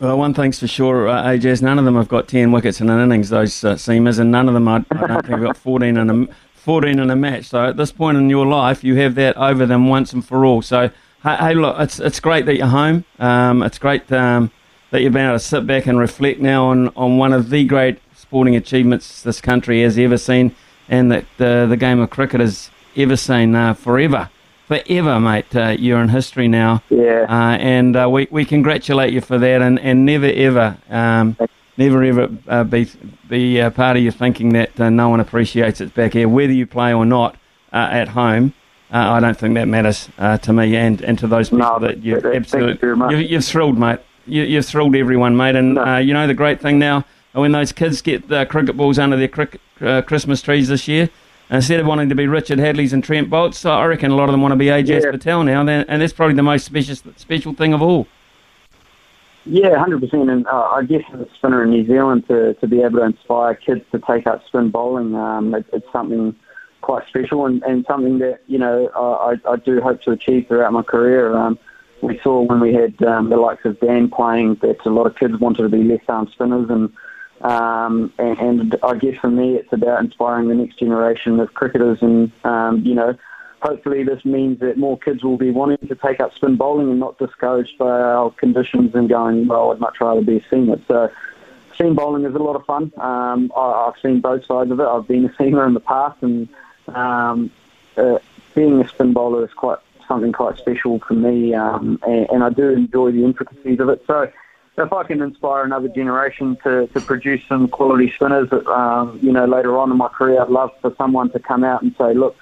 Well, 0.00 0.18
one 0.18 0.34
thing's 0.34 0.58
for 0.58 0.66
sure, 0.66 1.08
uh, 1.08 1.22
AJ, 1.24 1.62
none 1.62 1.78
of 1.78 1.84
them 1.84 1.94
have 1.94 2.08
got 2.08 2.26
10 2.26 2.50
wickets 2.50 2.80
in 2.80 2.90
an 2.90 3.00
innings, 3.00 3.28
those 3.28 3.62
uh, 3.62 3.74
seamers, 3.74 4.18
and 4.18 4.30
none 4.30 4.48
of 4.48 4.54
them, 4.54 4.66
I, 4.66 4.84
I 4.90 5.06
don't 5.06 5.22
think, 5.22 5.28
have 5.28 5.42
got 5.42 5.56
14 5.56 5.96
in, 5.96 6.10
a, 6.10 6.26
14 6.54 6.98
in 6.98 7.10
a 7.10 7.16
match. 7.16 7.46
So 7.46 7.66
at 7.66 7.76
this 7.76 7.92
point 7.92 8.18
in 8.18 8.28
your 8.28 8.44
life, 8.44 8.82
you 8.82 8.96
have 8.96 9.14
that 9.14 9.36
over 9.36 9.66
them 9.66 9.88
once 9.88 10.12
and 10.12 10.26
for 10.26 10.44
all. 10.44 10.62
So 10.62 10.90
Hey, 11.24 11.54
look, 11.54 11.76
it's 11.78 12.00
it's 12.00 12.20
great 12.20 12.44
that 12.44 12.56
you're 12.56 12.66
home. 12.66 13.06
Um, 13.18 13.62
it's 13.62 13.78
great 13.78 14.12
um, 14.12 14.50
that 14.90 15.00
you've 15.00 15.14
been 15.14 15.24
able 15.24 15.38
to 15.38 15.44
sit 15.44 15.66
back 15.66 15.86
and 15.86 15.98
reflect 15.98 16.38
now 16.38 16.66
on, 16.66 16.88
on 16.88 17.16
one 17.16 17.32
of 17.32 17.48
the 17.48 17.64
great 17.64 17.98
sporting 18.14 18.54
achievements 18.56 19.22
this 19.22 19.40
country 19.40 19.80
has 19.80 19.96
ever 19.96 20.18
seen, 20.18 20.54
and 20.86 21.10
that 21.10 21.24
the 21.38 21.66
the 21.66 21.78
game 21.78 21.98
of 21.98 22.10
cricket 22.10 22.40
has 22.40 22.70
ever 22.94 23.16
seen 23.16 23.54
uh, 23.54 23.72
forever, 23.72 24.28
forever, 24.68 25.18
mate. 25.18 25.56
Uh, 25.56 25.74
you're 25.78 26.02
in 26.02 26.10
history 26.10 26.46
now. 26.46 26.82
Yeah. 26.90 27.24
Uh, 27.26 27.56
and 27.56 27.96
uh, 27.96 28.06
we 28.10 28.28
we 28.30 28.44
congratulate 28.44 29.14
you 29.14 29.22
for 29.22 29.38
that, 29.38 29.62
and, 29.62 29.80
and 29.80 30.04
never 30.04 30.26
ever. 30.26 30.76
Um, 30.90 31.38
never 31.78 32.04
ever 32.04 32.28
uh, 32.48 32.64
be 32.64 32.86
be 33.30 33.62
uh, 33.62 33.70
part 33.70 33.96
of 33.96 34.02
your 34.02 34.12
thinking 34.12 34.50
that 34.50 34.78
no 34.78 35.08
one 35.08 35.20
appreciates 35.20 35.80
it 35.80 35.94
back 35.94 36.12
here, 36.12 36.28
whether 36.28 36.52
you 36.52 36.66
play 36.66 36.92
or 36.92 37.06
not 37.06 37.36
at 37.72 38.08
home. 38.08 38.52
Uh, 38.92 39.12
I 39.12 39.20
don't 39.20 39.36
think 39.36 39.54
that 39.54 39.66
matters 39.66 40.08
uh, 40.18 40.38
to 40.38 40.52
me 40.52 40.76
and, 40.76 41.00
and 41.02 41.18
to 41.18 41.26
those 41.26 41.48
people 41.48 41.66
no, 41.66 41.78
that 41.80 42.04
you 42.04 42.16
absolutely 42.16 42.88
you 42.88 43.18
you, 43.18 43.36
have 43.36 43.44
thrilled, 43.44 43.78
mate. 43.78 43.98
You, 44.26 44.56
have 44.56 44.66
thrilled 44.66 44.94
everyone, 44.94 45.36
mate. 45.36 45.56
And 45.56 45.74
no. 45.74 45.84
uh, 45.84 45.98
you 45.98 46.12
know 46.12 46.26
the 46.26 46.34
great 46.34 46.60
thing 46.60 46.78
now 46.78 47.04
when 47.34 47.52
those 47.52 47.72
kids 47.72 48.00
get 48.00 48.28
the 48.28 48.46
cricket 48.46 48.76
balls 48.76 48.98
under 48.98 49.16
their 49.16 49.28
cricket, 49.28 49.60
uh, 49.80 50.02
Christmas 50.02 50.40
trees 50.40 50.68
this 50.68 50.86
year, 50.86 51.10
instead 51.50 51.80
of 51.80 51.86
wanting 51.86 52.08
to 52.08 52.14
be 52.14 52.26
Richard 52.26 52.58
Hadlees 52.58 52.92
and 52.92 53.02
Trent 53.02 53.28
Boults, 53.28 53.64
I 53.64 53.84
reckon 53.86 54.12
a 54.12 54.16
lot 54.16 54.28
of 54.28 54.32
them 54.32 54.40
want 54.40 54.52
to 54.52 54.56
be 54.56 54.66
Ajaz 54.66 55.02
yeah. 55.02 55.10
Patel 55.10 55.42
now, 55.42 55.66
and 55.66 56.00
that's 56.02 56.12
probably 56.12 56.36
the 56.36 56.42
most 56.42 56.64
special 56.64 56.96
special 57.16 57.52
thing 57.52 57.74
of 57.74 57.82
all. 57.82 58.06
Yeah, 59.46 59.76
hundred 59.76 60.00
percent. 60.00 60.30
And 60.30 60.46
uh, 60.46 60.70
I 60.72 60.84
guess 60.84 61.02
as 61.12 61.20
a 61.20 61.28
spinner 61.34 61.64
in 61.64 61.70
New 61.70 61.84
Zealand, 61.86 62.26
to 62.28 62.54
to 62.54 62.66
be 62.66 62.80
able 62.80 63.00
to 63.00 63.04
inspire 63.04 63.54
kids 63.54 63.84
to 63.92 63.98
take 63.98 64.26
up 64.26 64.46
spin 64.46 64.70
bowling, 64.70 65.14
um, 65.14 65.54
it, 65.54 65.66
it's 65.72 65.90
something 65.92 66.34
quite 66.84 67.08
special 67.08 67.46
and, 67.46 67.62
and 67.62 67.86
something 67.86 68.18
that 68.18 68.40
you 68.46 68.58
know 68.58 68.90
I, 68.94 69.36
I 69.50 69.56
do 69.56 69.80
hope 69.80 70.02
to 70.02 70.10
achieve 70.10 70.46
throughout 70.46 70.72
my 70.72 70.82
career. 70.82 71.34
Um, 71.34 71.58
we 72.02 72.20
saw 72.22 72.42
when 72.42 72.60
we 72.60 72.74
had 72.74 73.02
um, 73.02 73.30
the 73.30 73.38
likes 73.38 73.64
of 73.64 73.80
Dan 73.80 74.10
playing 74.10 74.56
that 74.56 74.84
a 74.84 74.90
lot 74.90 75.06
of 75.06 75.16
kids 75.16 75.38
wanted 75.38 75.62
to 75.62 75.70
be 75.70 75.82
left 75.82 76.10
arm 76.10 76.28
spinners, 76.30 76.68
and, 76.68 76.92
um, 77.40 78.12
and 78.18 78.38
and 78.38 78.76
I 78.82 78.96
guess 78.96 79.16
for 79.18 79.30
me 79.30 79.54
it's 79.54 79.72
about 79.72 80.04
inspiring 80.04 80.48
the 80.48 80.54
next 80.54 80.78
generation 80.78 81.40
of 81.40 81.54
cricketers, 81.54 82.02
and 82.02 82.30
um, 82.44 82.82
you 82.84 82.94
know 82.94 83.16
hopefully 83.62 84.04
this 84.04 84.22
means 84.26 84.60
that 84.60 84.76
more 84.76 84.98
kids 84.98 85.24
will 85.24 85.38
be 85.38 85.50
wanting 85.50 85.88
to 85.88 85.94
take 85.94 86.20
up 86.20 86.34
spin 86.34 86.56
bowling 86.56 86.90
and 86.90 87.00
not 87.00 87.18
discouraged 87.18 87.78
by 87.78 87.86
our 87.86 88.30
conditions 88.32 88.94
and 88.94 89.08
going, 89.08 89.46
well, 89.46 89.72
I'd 89.72 89.80
much 89.80 90.02
rather 90.02 90.20
be 90.20 90.36
a 90.36 90.40
seamer. 90.42 90.86
So 90.86 91.10
seam 91.78 91.94
bowling 91.94 92.26
is 92.26 92.34
a 92.34 92.38
lot 92.38 92.56
of 92.56 92.64
fun. 92.66 92.92
Um, 92.98 93.50
I, 93.56 93.88
I've 93.88 93.98
seen 94.02 94.20
both 94.20 94.44
sides 94.44 94.70
of 94.70 94.80
it. 94.80 94.86
I've 94.86 95.08
been 95.08 95.24
a 95.24 95.30
seamer 95.30 95.66
in 95.66 95.72
the 95.72 95.80
past 95.80 96.18
and 96.20 96.46
um, 96.88 97.50
uh, 97.96 98.18
being 98.54 98.80
a 98.80 98.88
spin 98.88 99.12
bowler 99.12 99.44
is 99.44 99.52
quite 99.52 99.78
something 100.06 100.32
quite 100.32 100.58
special 100.58 100.98
for 101.00 101.14
me, 101.14 101.54
um, 101.54 101.98
and, 102.06 102.28
and, 102.30 102.44
I 102.44 102.50
do 102.50 102.68
enjoy 102.68 103.12
the 103.12 103.24
intricacies 103.24 103.80
of 103.80 103.88
it. 103.88 104.04
So, 104.06 104.30
if 104.76 104.92
I 104.92 105.04
can 105.04 105.22
inspire 105.22 105.64
another 105.64 105.88
generation 105.88 106.56
to, 106.64 106.86
to 106.88 107.00
produce 107.00 107.42
some 107.48 107.68
quality 107.68 108.10
spinners, 108.10 108.48
um, 108.66 109.18
you 109.22 109.32
know, 109.32 109.44
later 109.46 109.78
on 109.78 109.90
in 109.90 109.96
my 109.96 110.08
career, 110.08 110.42
I'd 110.42 110.50
love 110.50 110.72
for 110.80 110.94
someone 110.98 111.30
to 111.30 111.38
come 111.38 111.64
out 111.64 111.82
and 111.82 111.94
say, 111.96 112.12
look, 112.12 112.36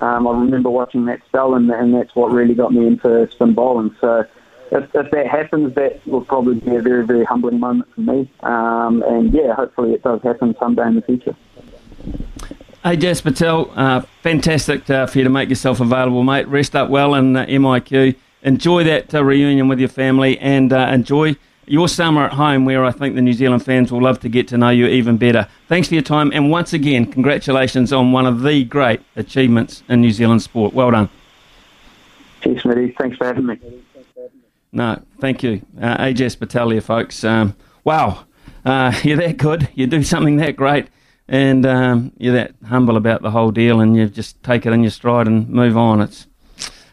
um, 0.00 0.26
I 0.26 0.32
remember 0.32 0.68
watching 0.68 1.06
that 1.06 1.20
spell, 1.26 1.54
and, 1.54 1.70
and 1.70 1.94
that's 1.94 2.14
what 2.14 2.32
really 2.32 2.54
got 2.54 2.72
me 2.72 2.86
into 2.86 3.28
spin 3.30 3.54
bowling. 3.54 3.94
So. 4.00 4.24
If, 4.72 4.92
if 4.96 5.12
that 5.12 5.28
happens, 5.28 5.76
that 5.76 6.04
will 6.08 6.24
probably 6.24 6.58
be 6.58 6.74
a 6.74 6.82
very, 6.82 7.06
very 7.06 7.24
humbling 7.24 7.60
moment 7.60 7.88
for 7.94 8.00
me. 8.00 8.28
Um, 8.40 9.00
and 9.06 9.32
yeah, 9.32 9.54
hopefully 9.54 9.92
it 9.92 10.02
does 10.02 10.20
happen 10.22 10.56
someday 10.58 10.88
in 10.88 10.96
the 10.96 11.02
future. 11.02 11.36
Ajaz 12.86 13.20
Patel, 13.20 13.68
uh, 13.74 14.02
fantastic 14.22 14.88
uh, 14.88 15.08
for 15.08 15.18
you 15.18 15.24
to 15.24 15.30
make 15.30 15.48
yourself 15.48 15.80
available, 15.80 16.22
mate. 16.22 16.46
Rest 16.46 16.76
up 16.76 16.88
well 16.88 17.16
in 17.16 17.34
uh, 17.34 17.44
MIQ. 17.46 18.14
enjoy 18.44 18.84
that 18.84 19.12
uh, 19.12 19.24
reunion 19.24 19.66
with 19.66 19.80
your 19.80 19.88
family 19.88 20.38
and 20.38 20.72
uh, 20.72 20.88
enjoy 20.92 21.34
your 21.66 21.88
summer 21.88 22.26
at 22.26 22.34
home, 22.34 22.64
where 22.64 22.84
I 22.84 22.92
think 22.92 23.16
the 23.16 23.22
New 23.22 23.32
Zealand 23.32 23.64
fans 23.64 23.90
will 23.90 24.00
love 24.00 24.20
to 24.20 24.28
get 24.28 24.46
to 24.48 24.56
know 24.56 24.68
you 24.70 24.86
even 24.86 25.16
better. 25.16 25.48
Thanks 25.66 25.88
for 25.88 25.94
your 25.94 26.04
time, 26.04 26.30
and 26.32 26.48
once 26.48 26.72
again, 26.72 27.10
congratulations 27.10 27.92
on 27.92 28.12
one 28.12 28.24
of 28.24 28.42
the 28.42 28.62
great 28.62 29.00
achievements 29.16 29.82
in 29.88 30.00
New 30.00 30.12
Zealand 30.12 30.42
sport. 30.42 30.72
Well 30.72 30.92
done. 30.92 31.08
Cheers, 32.42 32.62
Smitty. 32.62 32.96
Thanks 32.96 33.16
for 33.16 33.26
having 33.26 33.46
me. 33.46 33.58
No, 34.70 35.02
thank 35.18 35.42
you. 35.42 35.60
Uh, 35.82 35.96
Ajaz 36.04 36.38
Patel, 36.38 36.80
folks. 36.80 37.24
Um, 37.24 37.56
wow, 37.82 38.26
uh, 38.64 38.94
you're 39.02 39.16
that 39.16 39.38
good. 39.38 39.68
You 39.74 39.88
do 39.88 40.04
something 40.04 40.36
that 40.36 40.54
great, 40.54 40.86
and 41.28 41.66
um, 41.66 42.12
you're 42.18 42.34
that 42.34 42.54
humble 42.66 42.96
about 42.96 43.22
the 43.22 43.30
whole 43.30 43.50
deal, 43.50 43.80
and 43.80 43.96
you 43.96 44.06
just 44.06 44.42
take 44.42 44.66
it 44.66 44.72
in 44.72 44.82
your 44.82 44.90
stride 44.90 45.26
and 45.26 45.48
move 45.48 45.76
on. 45.76 46.00
It's 46.00 46.26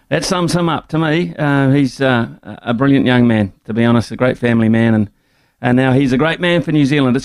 that 0.09 0.25
sums 0.25 0.53
him 0.55 0.69
up 0.69 0.89
to 0.89 0.99
me. 0.99 1.35
Uh, 1.35 1.71
he's 1.71 2.01
uh, 2.01 2.27
a 2.43 2.73
brilliant 2.73 3.05
young 3.05 3.27
man, 3.27 3.53
to 3.65 3.73
be 3.73 3.83
honest, 3.83 4.11
a 4.11 4.15
great 4.15 4.37
family 4.37 4.69
man, 4.69 4.93
and 4.93 5.09
and 5.61 5.77
now 5.77 5.93
he's 5.93 6.11
a 6.11 6.17
great 6.17 6.39
man 6.39 6.61
for 6.61 6.71
New 6.71 6.85
Zealand. 6.85 7.15
It's 7.15 7.21